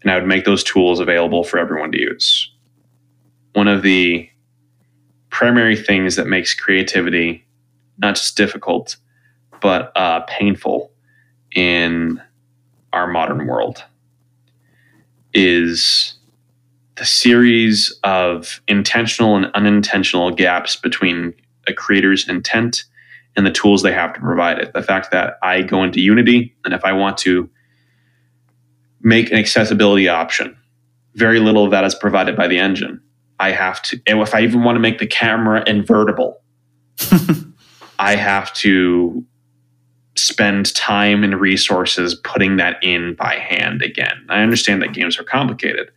And 0.02 0.10
I 0.10 0.16
would 0.16 0.26
make 0.26 0.44
those 0.44 0.64
tools 0.64 1.00
available 1.00 1.44
for 1.44 1.58
everyone 1.58 1.92
to 1.92 2.00
use. 2.00 2.50
One 3.54 3.68
of 3.68 3.82
the 3.82 4.28
primary 5.30 5.76
things 5.76 6.16
that 6.16 6.26
makes 6.26 6.54
creativity 6.54 7.46
not 7.98 8.16
just 8.16 8.36
difficult, 8.36 8.96
but 9.60 9.92
uh, 9.96 10.20
painful 10.20 10.91
in 11.54 12.20
our 12.92 13.06
modern 13.06 13.46
world 13.46 13.84
is 15.34 16.14
the 16.96 17.04
series 17.04 17.98
of 18.04 18.60
intentional 18.68 19.36
and 19.36 19.46
unintentional 19.54 20.30
gaps 20.30 20.76
between 20.76 21.34
a 21.66 21.72
creator's 21.72 22.28
intent 22.28 22.84
and 23.34 23.46
the 23.46 23.50
tools 23.50 23.82
they 23.82 23.92
have 23.92 24.12
to 24.12 24.20
provide 24.20 24.58
it. 24.58 24.72
The 24.74 24.82
fact 24.82 25.10
that 25.10 25.38
I 25.42 25.62
go 25.62 25.82
into 25.82 26.00
Unity 26.00 26.54
and 26.64 26.74
if 26.74 26.84
I 26.84 26.92
want 26.92 27.16
to 27.18 27.48
make 29.00 29.30
an 29.30 29.38
accessibility 29.38 30.08
option, 30.08 30.56
very 31.14 31.40
little 31.40 31.64
of 31.64 31.70
that 31.70 31.84
is 31.84 31.94
provided 31.94 32.36
by 32.36 32.46
the 32.46 32.58
engine. 32.58 33.00
I 33.40 33.50
have 33.52 33.82
to, 33.82 34.00
and 34.06 34.20
if 34.20 34.34
I 34.34 34.42
even 34.42 34.62
want 34.62 34.76
to 34.76 34.80
make 34.80 34.98
the 34.98 35.06
camera 35.06 35.64
invertible, 35.66 36.42
I 37.98 38.16
have 38.16 38.52
to 38.54 39.24
spend 40.22 40.74
time 40.74 41.24
and 41.24 41.40
resources 41.40 42.14
putting 42.14 42.56
that 42.56 42.82
in 42.82 43.14
by 43.14 43.34
hand 43.34 43.82
again. 43.82 44.24
I 44.28 44.42
understand 44.42 44.80
that 44.82 44.92
games 44.92 45.18
are 45.18 45.24
complicated. 45.24 45.90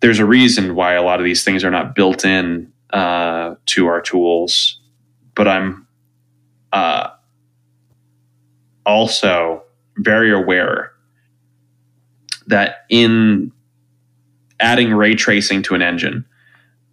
There's 0.00 0.18
a 0.18 0.26
reason 0.26 0.74
why 0.74 0.94
a 0.94 1.02
lot 1.02 1.18
of 1.18 1.24
these 1.24 1.44
things 1.44 1.64
are 1.64 1.70
not 1.70 1.94
built 1.94 2.24
in 2.24 2.72
uh, 2.90 3.54
to 3.66 3.86
our 3.86 4.00
tools, 4.00 4.80
but 5.34 5.48
I'm 5.48 5.86
uh, 6.72 7.10
also 8.84 9.62
very 9.96 10.32
aware 10.32 10.92
that 12.48 12.84
in 12.90 13.52
adding 14.60 14.92
ray 14.92 15.14
tracing 15.14 15.62
to 15.62 15.74
an 15.74 15.82
engine, 15.82 16.24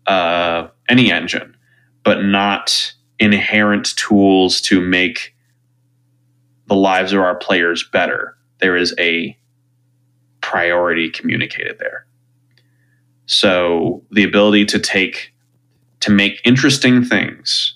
uh, 0.07 0.67
any 0.87 1.11
engine, 1.11 1.55
but 2.03 2.23
not 2.23 2.93
inherent 3.19 3.95
tools 3.97 4.61
to 4.61 4.79
make 4.79 5.35
the 6.69 6.75
lives 6.75 7.11
of 7.11 7.19
our 7.19 7.35
players 7.35 7.87
better, 7.91 8.37
there 8.59 8.77
is 8.77 8.95
a 8.99 9.37
priority 10.41 11.09
communicated 11.09 11.77
there. 11.79 12.05
So 13.25 14.03
the 14.11 14.23
ability 14.23 14.65
to 14.65 14.79
take 14.79 15.33
to 15.99 16.11
make 16.11 16.39
interesting 16.45 17.03
things 17.03 17.75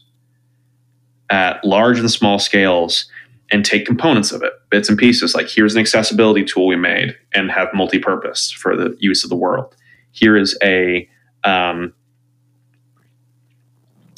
at 1.30 1.64
large 1.66 2.00
and 2.00 2.10
small 2.10 2.40
scales 2.40 3.10
and 3.52 3.66
take 3.66 3.86
components 3.86 4.32
of 4.32 4.42
it, 4.44 4.54
bits 4.70 4.88
and 4.88 4.98
pieces. 4.98 5.36
Like 5.36 5.50
here's 5.50 5.76
an 5.76 5.82
accessibility 5.82 6.46
tool 6.46 6.68
we 6.68 6.76
made 6.76 7.18
and 7.34 7.52
have 7.52 7.68
multi-purpose 7.74 8.52
for 8.52 8.76
the 8.76 8.96
use 9.00 9.24
of 9.24 9.30
the 9.30 9.36
world. 9.36 9.76
Here 10.12 10.38
is 10.38 10.58
a 10.64 11.10
um, 11.44 11.94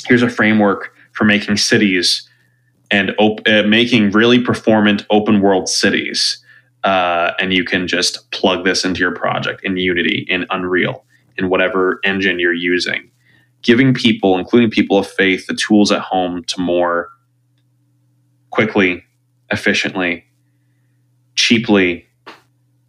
here's 0.08 0.22
a 0.22 0.30
framework 0.30 0.94
for 1.14 1.24
making 1.24 1.58
cities 1.58 2.30
and 2.92 3.14
op- 3.18 3.48
uh, 3.48 3.64
making 3.64 4.12
really 4.12 4.40
performant 4.40 5.06
open 5.10 5.42
world 5.42 5.68
cities 5.70 6.44
uh, 6.86 7.34
and 7.40 7.52
you 7.52 7.66
can 7.66 7.88
just 7.88 8.30
plug 8.32 8.64
this 8.64 8.86
into 8.86 9.00
your 9.00 9.12
project 9.12 9.64
in 9.64 9.76
Unity, 9.76 10.26
in 10.30 10.46
Unreal, 10.52 11.04
in 11.36 11.50
whatever 11.50 12.00
engine 12.04 12.40
you're 12.40 12.54
using. 12.54 13.10
Giving 13.64 13.96
people, 13.96 14.38
including 14.38 14.70
people 14.70 15.00
of 15.00 15.08
faith, 15.08 15.48
the 15.48 15.56
tools 15.56 15.92
at 15.92 16.02
home 16.02 16.44
to 16.44 16.62
more 16.62 17.10
quickly, 18.52 19.04
efficiently, 19.52 20.24
cheaply, 21.34 22.08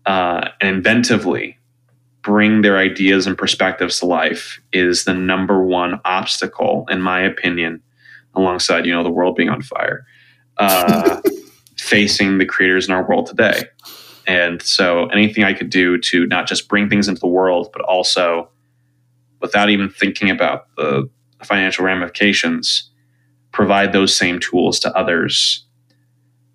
uh, 0.05 0.51
and 0.61 0.85
inventively 0.85 1.57
bring 2.21 2.61
their 2.61 2.77
ideas 2.77 3.27
and 3.27 3.39
perspectives 3.39 4.01
to 4.01 4.07
life 4.07 4.61
is 4.75 5.05
the 5.05 5.15
number 5.15 5.65
one 5.65 6.01
obstacle, 6.05 6.85
in 6.91 7.01
my 7.01 7.21
opinion, 7.21 7.81
alongside 8.37 8.87
you 8.87 8.93
know 8.93 9.03
the 9.03 9.11
world 9.11 9.37
being 9.37 9.49
on 9.49 9.63
fire, 9.63 10.07
uh, 10.59 11.21
facing 11.77 12.39
the 12.39 12.47
creators 12.47 12.89
in 12.89 12.95
our 12.95 13.07
world 13.07 13.27
today. 13.27 13.65
And 14.27 14.61
so, 14.63 15.07
anything 15.07 15.45
I 15.45 15.53
could 15.53 15.71
do 15.71 15.99
to 15.99 16.27
not 16.27 16.49
just 16.49 16.69
bring 16.69 16.89
things 16.89 17.09
into 17.09 17.21
the 17.21 17.29
world, 17.29 17.71
but 17.73 17.83
also, 17.83 18.49
without 19.41 19.71
even 19.71 19.89
thinking 19.89 20.31
about 20.31 20.67
the 20.77 21.09
financial 21.45 21.85
ramifications, 21.85 22.91
provide 23.53 23.93
those 23.93 24.15
same 24.17 24.41
tools 24.41 24.81
to 24.81 24.97
others 24.97 25.65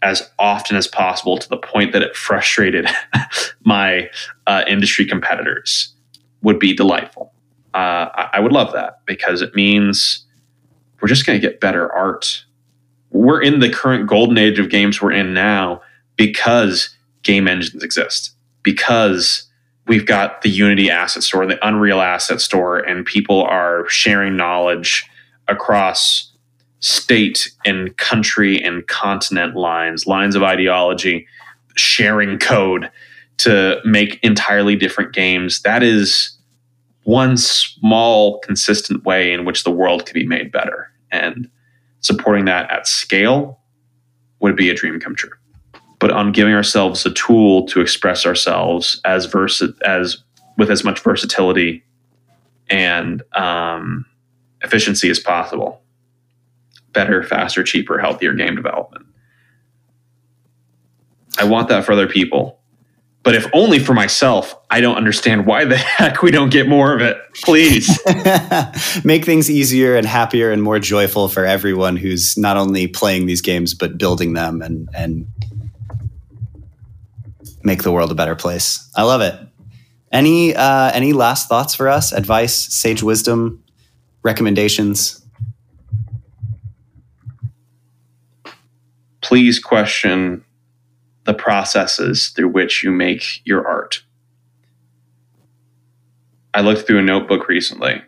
as 0.02 0.30
often 0.40 0.76
as 0.76 0.88
possible 0.88 1.38
to 1.38 1.48
the 1.48 1.58
point 1.58 1.94
that 1.94 2.02
it 2.02 2.16
frustrated 2.16 2.88
my 3.64 4.10
uh, 4.48 4.64
industry 4.68 5.06
competitors 5.06 5.94
would 6.42 6.60
be 6.60 6.74
delightful. 6.74 7.32
Uh, 7.74 8.10
I, 8.16 8.30
I 8.34 8.40
would 8.40 8.52
love 8.52 8.74
that 8.74 9.00
because 9.06 9.42
it 9.42 9.56
means 9.56 10.26
we're 11.02 11.08
just 11.08 11.26
going 11.26 11.40
to 11.40 11.48
get 11.48 11.60
better 11.60 11.92
art. 11.92 12.46
We're 13.10 13.42
in 13.42 13.60
the 13.60 13.70
current 13.70 14.08
golden 14.08 14.38
age 14.38 14.60
of 14.60 14.70
games 14.70 15.02
we're 15.02 15.12
in 15.12 15.34
now 15.34 15.82
because 16.16 16.96
game 17.24 17.48
engines 17.48 17.84
exist, 17.84 18.32
because 18.64 19.50
we've 19.88 20.06
got 20.06 20.42
the 20.42 20.50
Unity 20.50 20.90
asset 20.90 21.24
store, 21.24 21.46
the 21.46 21.68
Unreal 21.68 22.02
asset 22.02 22.40
store, 22.42 22.78
and 22.80 23.06
people 23.06 23.44
are 23.44 23.88
sharing 23.90 24.38
knowledge 24.38 25.06
across 25.48 26.32
state 26.80 27.52
and 27.66 27.96
country 27.98 28.62
and 28.64 28.88
continent 28.88 29.56
lines, 29.56 30.08
lines 30.08 30.36
of 30.36 30.44
ideology, 30.44 31.28
sharing 31.76 32.38
code 32.38 32.90
to 33.38 33.80
make 33.86 34.20
entirely 34.24 34.76
different 34.76 35.14
games. 35.14 35.62
That 35.62 35.84
is 35.84 36.38
one 37.04 37.38
small, 37.38 38.40
consistent 38.40 39.04
way 39.04 39.34
in 39.34 39.46
which 39.46 39.64
the 39.64 39.72
world 39.72 40.06
could 40.06 40.14
be 40.14 40.26
made 40.26 40.52
better. 40.52 40.91
And 41.12 41.50
supporting 42.00 42.46
that 42.46 42.70
at 42.72 42.88
scale 42.88 43.60
would 44.40 44.56
be 44.56 44.70
a 44.70 44.74
dream 44.74 45.00
come 45.00 45.16
true. 45.16 45.32
But 46.00 46.12
on 46.12 46.32
giving 46.32 46.54
ourselves 46.54 47.06
a 47.06 47.14
tool 47.14 47.68
to 47.68 47.82
express 47.82 48.26
ourselves 48.26 49.00
as 49.06 49.26
versa- 49.26 49.74
as 49.86 50.24
with 50.58 50.72
as 50.72 50.84
much 50.84 51.00
versatility 51.00 51.84
and 52.70 53.24
um, 53.34 54.06
efficiency 54.62 55.10
as 55.10 55.20
possible 55.20 55.82
better, 56.94 57.24
faster, 57.24 57.64
cheaper, 57.64 57.98
healthier 57.98 58.34
game 58.34 58.56
development. 58.56 59.06
I 61.38 61.46
want 61.46 61.70
that 61.70 61.86
for 61.86 61.94
other 61.94 62.08
people. 62.08 62.60
But 63.24 63.36
if 63.36 63.46
only 63.54 63.78
for 63.78 63.94
myself, 63.94 64.56
I 64.70 64.82
don't 64.82 64.96
understand 64.96 65.46
why 65.46 65.66
the 65.66 65.78
heck 65.98 66.22
we 66.24 66.32
don't 66.32 66.50
get 66.50 66.68
more 66.68 66.96
of 66.96 67.02
it. 67.02 67.18
Please. 67.44 68.00
Make 69.06 69.26
things 69.26 69.50
easier 69.50 69.96
and 69.96 70.08
happier 70.08 70.52
and 70.52 70.64
more 70.64 70.80
joyful 70.80 71.28
for 71.28 71.46
everyone 71.46 71.98
who's 71.98 72.38
not 72.38 72.58
only 72.58 72.88
playing 72.88 73.28
these 73.28 73.42
games 73.42 73.74
but 73.74 73.98
building 73.98 74.34
them 74.34 74.62
and 74.62 74.90
and 74.94 75.28
make 77.64 77.84
the 77.84 77.92
world 77.92 78.12
a 78.12 78.16
better 78.16 78.36
place. 78.36 78.90
I 78.96 79.04
love 79.04 79.22
it. 79.22 79.36
Any 80.12 80.56
uh, 80.56 80.92
any 80.92 81.14
last 81.14 81.48
thoughts 81.48 81.76
for 81.76 81.88
us? 81.88 82.12
Advice, 82.12 82.56
sage 82.56 83.04
wisdom, 83.04 83.64
recommendations? 84.24 85.22
please 89.32 89.60
question 89.60 90.44
the 91.24 91.34
processes 91.34 92.30
through 92.30 92.50
which 92.50 92.84
you 92.84 92.92
make 92.92 93.46
your 93.46 93.68
art. 93.68 94.04
I 96.54 96.62
looked 96.62 96.86
through 96.86 97.00
a 97.00 97.04
notebook 97.04 97.48
recently, 97.48 98.02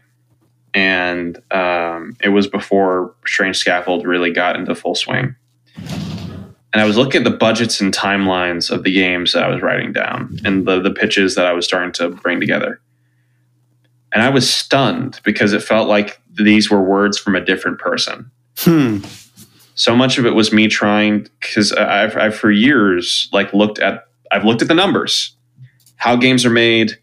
and 0.74 1.42
um, 1.52 2.18
it 2.22 2.30
was 2.30 2.48
before 2.48 3.14
Strange 3.26 3.58
Scaffold 3.58 4.06
really 4.06 4.32
got 4.32 4.56
into 4.56 4.76
full 4.76 4.96
swing. 4.96 5.36
And 5.76 6.82
I 6.82 6.86
was 6.86 6.98
looking 6.98 7.20
at 7.20 7.24
the 7.24 7.38
budgets 7.38 7.80
and 7.80 7.94
timelines 7.94 8.72
of 8.72 8.84
the 8.84 8.92
games 8.92 9.34
that 9.34 9.44
I 9.44 9.48
was 9.48 9.62
writing 9.62 9.94
down 9.94 10.40
and 10.44 10.66
the, 10.66 10.82
the 10.82 10.90
pitches 10.90 11.36
that 11.36 11.46
I 11.46 11.54
was 11.54 11.66
starting 11.66 11.92
to 11.94 12.10
bring 12.10 12.40
together. 12.40 12.82
And 14.12 14.24
I 14.24 14.30
was 14.30 14.52
stunned 14.52 15.20
because 15.24 15.54
it 15.54 15.62
felt 15.62 15.88
like 15.88 16.20
these 16.32 16.72
were 16.72 16.82
words 16.82 17.20
from 17.20 17.36
a 17.36 17.46
different 17.46 17.78
person. 17.78 18.32
Hmm 18.58 19.02
so 19.76 19.96
much 19.96 20.18
of 20.18 20.26
it 20.26 20.36
was 20.36 20.54
me 20.54 20.68
trying 20.68 21.28
because 21.40 21.72
I've, 21.72 22.16
I've 22.16 22.36
for 22.36 22.52
years 22.52 23.30
like 23.32 23.54
looked 23.54 23.80
at 23.80 24.08
I've 24.32 24.46
looked 24.46 24.62
at 24.64 24.68
the 24.68 24.74
numbers, 24.74 25.36
how 25.98 26.16
games 26.16 26.44
are 26.44 26.50
made, 26.50 26.98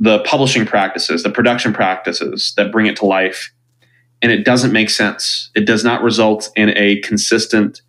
the 0.00 0.18
publishing 0.20 0.66
practices, 0.66 1.22
the 1.22 1.30
production 1.30 1.72
practices 1.72 2.54
that 2.56 2.72
bring 2.72 2.86
it 2.86 2.96
to 2.96 3.06
life, 3.06 3.52
and 4.20 4.32
it 4.32 4.44
doesn't 4.44 4.72
make 4.72 4.90
sense. 4.90 5.50
It 5.54 5.64
does 5.64 5.84
not 5.84 6.02
result 6.02 6.50
in 6.56 6.70
a 6.76 7.00
consistent, 7.00 7.82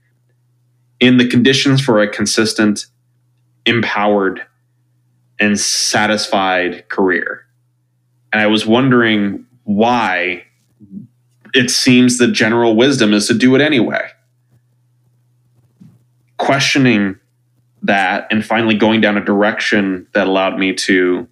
in 1.00 1.18
the 1.18 1.28
conditions 1.28 1.82
for 1.82 2.02
a 2.02 2.08
consistent, 2.08 2.86
empowered, 3.66 4.46
and 5.39 5.60
satisfied 5.60 6.88
career. 6.89 7.46
And 8.32 8.42
I 8.42 8.48
was 8.48 8.66
wondering 8.66 9.46
why 9.63 10.46
it 11.54 11.70
seems 11.70 12.18
the 12.18 12.28
general 12.28 12.76
wisdom 12.76 13.13
is 13.13 13.28
to 13.28 13.34
do 13.34 13.56
it 13.56 13.62
anyway. 13.62 14.10
Questioning 16.38 17.20
that 17.84 18.28
and 18.32 18.46
finally 18.46 18.76
going 18.76 19.02
down 19.02 19.18
a 19.18 19.24
direction 19.24 20.08
that 20.13 20.28
allowed 20.28 20.58
me 20.58 20.74
to 20.74 21.28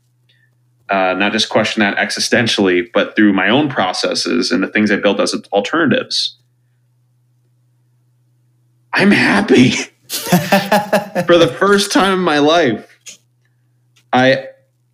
uh, 0.90 1.14
not 1.14 1.32
just 1.32 1.50
question 1.50 1.80
that 1.80 1.96
existentially, 1.98 2.86
but 2.94 3.16
through 3.16 3.32
my 3.32 3.48
own 3.50 3.70
processes 3.70 4.52
and 4.52 4.62
the 4.62 4.68
things 4.68 4.92
I 4.92 4.98
built 4.98 5.22
as 5.22 5.34
alternatives. 5.54 6.38
I'm 8.92 9.12
happy 9.12 9.72
for 10.10 11.38
the 11.38 11.56
first 11.58 11.94
time 11.94 12.14
in 12.14 12.20
my 12.20 12.40
life. 12.40 12.88
I 14.12 14.48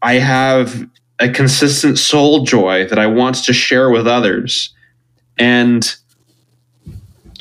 I 0.04 0.16
have 0.16 0.88
a 1.20 1.30
consistent 1.30 1.98
soul 1.98 2.44
joy 2.44 2.86
that 2.88 3.00
I 3.00 3.08
want 3.08 3.44
to 3.46 3.54
share 3.54 3.90
with 3.90 4.08
others. 4.08 4.76
And 5.38 5.95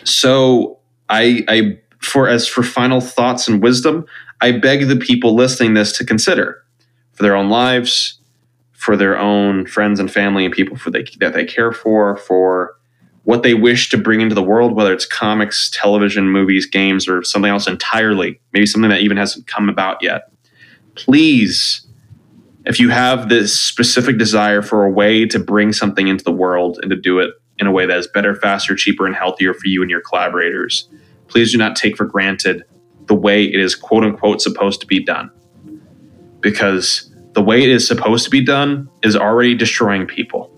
so 0.04 0.78
I, 1.08 1.44
I 1.48 1.78
for 2.00 2.28
as 2.28 2.46
for 2.46 2.62
final 2.62 3.00
thoughts 3.00 3.48
and 3.48 3.62
wisdom, 3.62 4.06
I 4.40 4.52
beg 4.52 4.86
the 4.86 4.96
people 4.96 5.34
listening 5.34 5.74
this 5.74 5.96
to 5.98 6.04
consider 6.04 6.62
for 7.12 7.22
their 7.22 7.34
own 7.34 7.48
lives, 7.48 8.18
for 8.72 8.96
their 8.96 9.18
own 9.18 9.66
friends 9.66 9.98
and 9.98 10.12
family 10.12 10.44
and 10.44 10.54
people 10.54 10.76
for 10.76 10.90
they, 10.90 11.04
that 11.18 11.32
they 11.32 11.44
care 11.44 11.72
for, 11.72 12.16
for 12.16 12.76
what 13.24 13.42
they 13.42 13.54
wish 13.54 13.88
to 13.88 13.98
bring 13.98 14.20
into 14.20 14.34
the 14.34 14.42
world, 14.42 14.76
whether 14.76 14.92
it's 14.92 15.06
comics, 15.06 15.68
television, 15.70 16.30
movies, 16.30 16.66
games, 16.66 17.08
or 17.08 17.24
something 17.24 17.50
else 17.50 17.66
entirely, 17.66 18.40
maybe 18.52 18.66
something 18.66 18.90
that 18.90 19.00
even 19.00 19.16
hasn't 19.16 19.46
come 19.48 19.68
about 19.68 20.00
yet. 20.00 20.30
Please, 20.94 21.84
if 22.64 22.78
you 22.78 22.90
have 22.90 23.28
this 23.28 23.58
specific 23.58 24.18
desire 24.18 24.62
for 24.62 24.84
a 24.84 24.90
way 24.90 25.26
to 25.26 25.38
bring 25.40 25.72
something 25.72 26.06
into 26.06 26.22
the 26.22 26.32
world 26.32 26.78
and 26.82 26.90
to 26.90 26.96
do 26.96 27.18
it 27.18 27.30
in 27.58 27.66
a 27.66 27.72
way 27.72 27.86
that 27.86 27.96
is 27.96 28.06
better, 28.06 28.34
faster, 28.34 28.74
cheaper, 28.74 29.06
and 29.06 29.14
healthier 29.14 29.54
for 29.54 29.66
you 29.66 29.82
and 29.82 29.90
your 29.90 30.00
collaborators. 30.00 30.88
Please 31.28 31.52
do 31.52 31.58
not 31.58 31.76
take 31.76 31.96
for 31.96 32.04
granted 32.04 32.64
the 33.06 33.14
way 33.14 33.44
it 33.44 33.60
is 33.60 33.74
quote 33.74 34.04
unquote 34.04 34.40
supposed 34.40 34.80
to 34.80 34.86
be 34.86 35.02
done. 35.02 35.30
Because 36.40 37.12
the 37.32 37.42
way 37.42 37.62
it 37.62 37.68
is 37.68 37.86
supposed 37.86 38.24
to 38.24 38.30
be 38.30 38.44
done 38.44 38.88
is 39.02 39.16
already 39.16 39.54
destroying 39.54 40.06
people. 40.06 40.52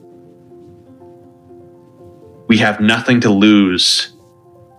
We 2.48 2.58
have 2.58 2.80
nothing 2.80 3.20
to 3.22 3.30
lose 3.30 4.12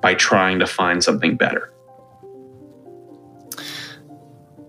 by 0.01 0.15
trying 0.15 0.60
to 0.60 0.65
find 0.65 1.03
something 1.03 1.38
better. 1.38 1.71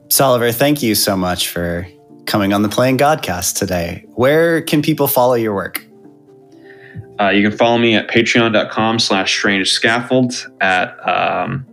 Xalavier, 0.08 0.54
thank 0.54 0.82
you 0.82 0.94
so 0.94 1.16
much 1.16 1.48
for 1.48 1.86
coming 2.26 2.52
on 2.52 2.62
the 2.62 2.68
Playing 2.68 2.98
Godcast 2.98 3.56
today. 3.56 4.04
Where 4.08 4.60
can 4.60 4.82
people 4.82 5.06
follow 5.06 5.34
your 5.34 5.54
work? 5.54 5.86
Uh, 7.20 7.28
you 7.28 7.46
can 7.46 7.56
follow 7.56 7.76
me 7.76 7.94
at 7.94 8.08
patreon.com 8.08 8.98
slash 8.98 9.36
strange 9.36 9.70
scaffold, 9.70 10.32
at 10.60 10.96
um, 11.06 11.66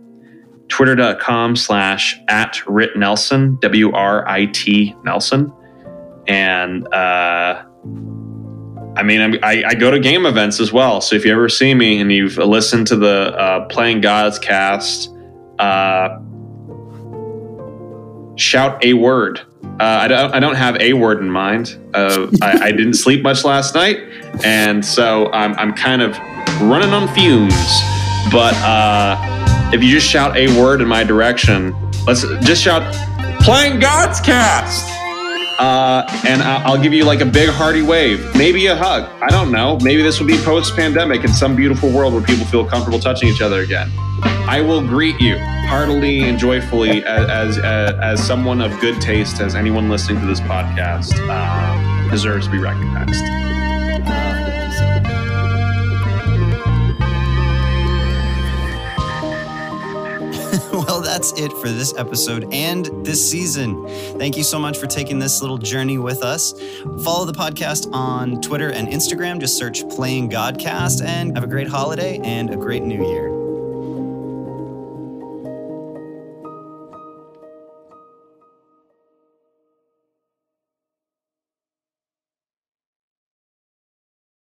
twitter.com 0.68 1.56
slash 1.56 2.20
at 2.28 2.64
Writ 2.66 2.96
Nelson, 2.96 3.56
W 3.60 3.90
R 3.92 4.28
I 4.28 4.46
T 4.46 4.94
Nelson. 5.04 5.52
And 6.26 6.86
uh, 6.92 7.64
I 8.96 9.02
mean, 9.02 9.38
I, 9.42 9.64
I, 9.68 9.74
go 9.74 9.90
to 9.90 9.98
game 9.98 10.26
events 10.26 10.60
as 10.60 10.72
well. 10.72 11.00
So 11.00 11.16
if 11.16 11.24
you 11.24 11.32
ever 11.32 11.48
see 11.48 11.72
me 11.72 12.00
and 12.00 12.12
you've 12.12 12.36
listened 12.36 12.86
to 12.88 12.96
the 12.96 13.32
uh, 13.38 13.66
Playing 13.68 14.02
Gods 14.02 14.38
cast, 14.38 15.10
uh, 15.58 16.18
shout 18.38 18.82
a 18.84 18.94
word. 18.94 19.40
Uh, 19.62 19.84
I, 19.84 20.08
don't, 20.08 20.34
I 20.34 20.40
don't 20.40 20.54
have 20.54 20.76
a 20.80 20.92
word 20.92 21.18
in 21.18 21.30
mind. 21.30 21.76
Uh, 21.94 22.28
I, 22.40 22.58
I, 22.64 22.70
didn't 22.72 22.94
sleep 22.94 23.22
much 23.22 23.44
last 23.44 23.74
night, 23.74 23.98
and 24.44 24.84
so 24.84 25.30
I'm, 25.32 25.54
I'm 25.54 25.74
kind 25.74 26.02
of 26.02 26.16
running 26.62 26.90
on 26.90 27.08
fumes. 27.14 27.54
But 28.30 28.54
uh, 28.56 29.16
if 29.72 29.82
you 29.82 29.90
just 29.90 30.08
shout 30.08 30.36
a 30.36 30.48
word 30.60 30.80
in 30.80 30.88
my 30.88 31.04
direction, 31.04 31.74
let's 32.06 32.22
just 32.44 32.62
shout, 32.62 32.92
playing 33.42 33.80
God's 33.80 34.20
Cast! 34.20 34.97
Uh, 35.58 36.06
and 36.26 36.40
I'll 36.40 36.80
give 36.80 36.92
you 36.92 37.04
like 37.04 37.20
a 37.20 37.26
big 37.26 37.48
hearty 37.48 37.82
wave, 37.82 38.24
maybe 38.36 38.66
a 38.66 38.76
hug. 38.76 39.10
I 39.20 39.28
don't 39.28 39.50
know. 39.50 39.76
Maybe 39.82 40.02
this 40.02 40.20
will 40.20 40.26
be 40.26 40.36
post 40.38 40.76
pandemic 40.76 41.24
in 41.24 41.32
some 41.32 41.56
beautiful 41.56 41.90
world 41.90 42.14
where 42.14 42.22
people 42.22 42.46
feel 42.46 42.64
comfortable 42.64 43.00
touching 43.00 43.28
each 43.28 43.42
other 43.42 43.60
again. 43.60 43.90
I 44.22 44.60
will 44.60 44.80
greet 44.80 45.20
you 45.20 45.36
heartily 45.38 46.20
and 46.20 46.38
joyfully 46.38 47.04
as, 47.04 47.58
as, 47.58 47.58
as 47.58 48.24
someone 48.24 48.60
of 48.62 48.78
good 48.80 49.00
taste, 49.00 49.40
as 49.40 49.54
anyone 49.54 49.88
listening 49.88 50.20
to 50.20 50.26
this 50.26 50.40
podcast 50.40 51.12
uh, 51.28 52.10
deserves 52.10 52.46
to 52.46 52.52
be 52.52 52.58
recognized. 52.58 53.57
That's 61.18 61.32
it 61.32 61.52
for 61.54 61.68
this 61.68 61.92
episode 61.98 62.46
and 62.54 62.86
this 63.04 63.28
season. 63.28 63.88
Thank 64.20 64.36
you 64.36 64.44
so 64.44 64.56
much 64.56 64.78
for 64.78 64.86
taking 64.86 65.18
this 65.18 65.40
little 65.40 65.58
journey 65.58 65.98
with 65.98 66.22
us. 66.22 66.54
Follow 67.02 67.24
the 67.24 67.32
podcast 67.32 67.92
on 67.92 68.40
Twitter 68.40 68.70
and 68.70 68.86
Instagram. 68.86 69.40
Just 69.40 69.58
search 69.58 69.88
Playing 69.88 70.30
Godcast 70.30 71.04
and 71.04 71.34
have 71.34 71.42
a 71.42 71.48
great 71.48 71.66
holiday 71.66 72.20
and 72.22 72.50
a 72.50 72.56
great 72.56 72.84
new 72.84 73.04
year. 73.04 73.37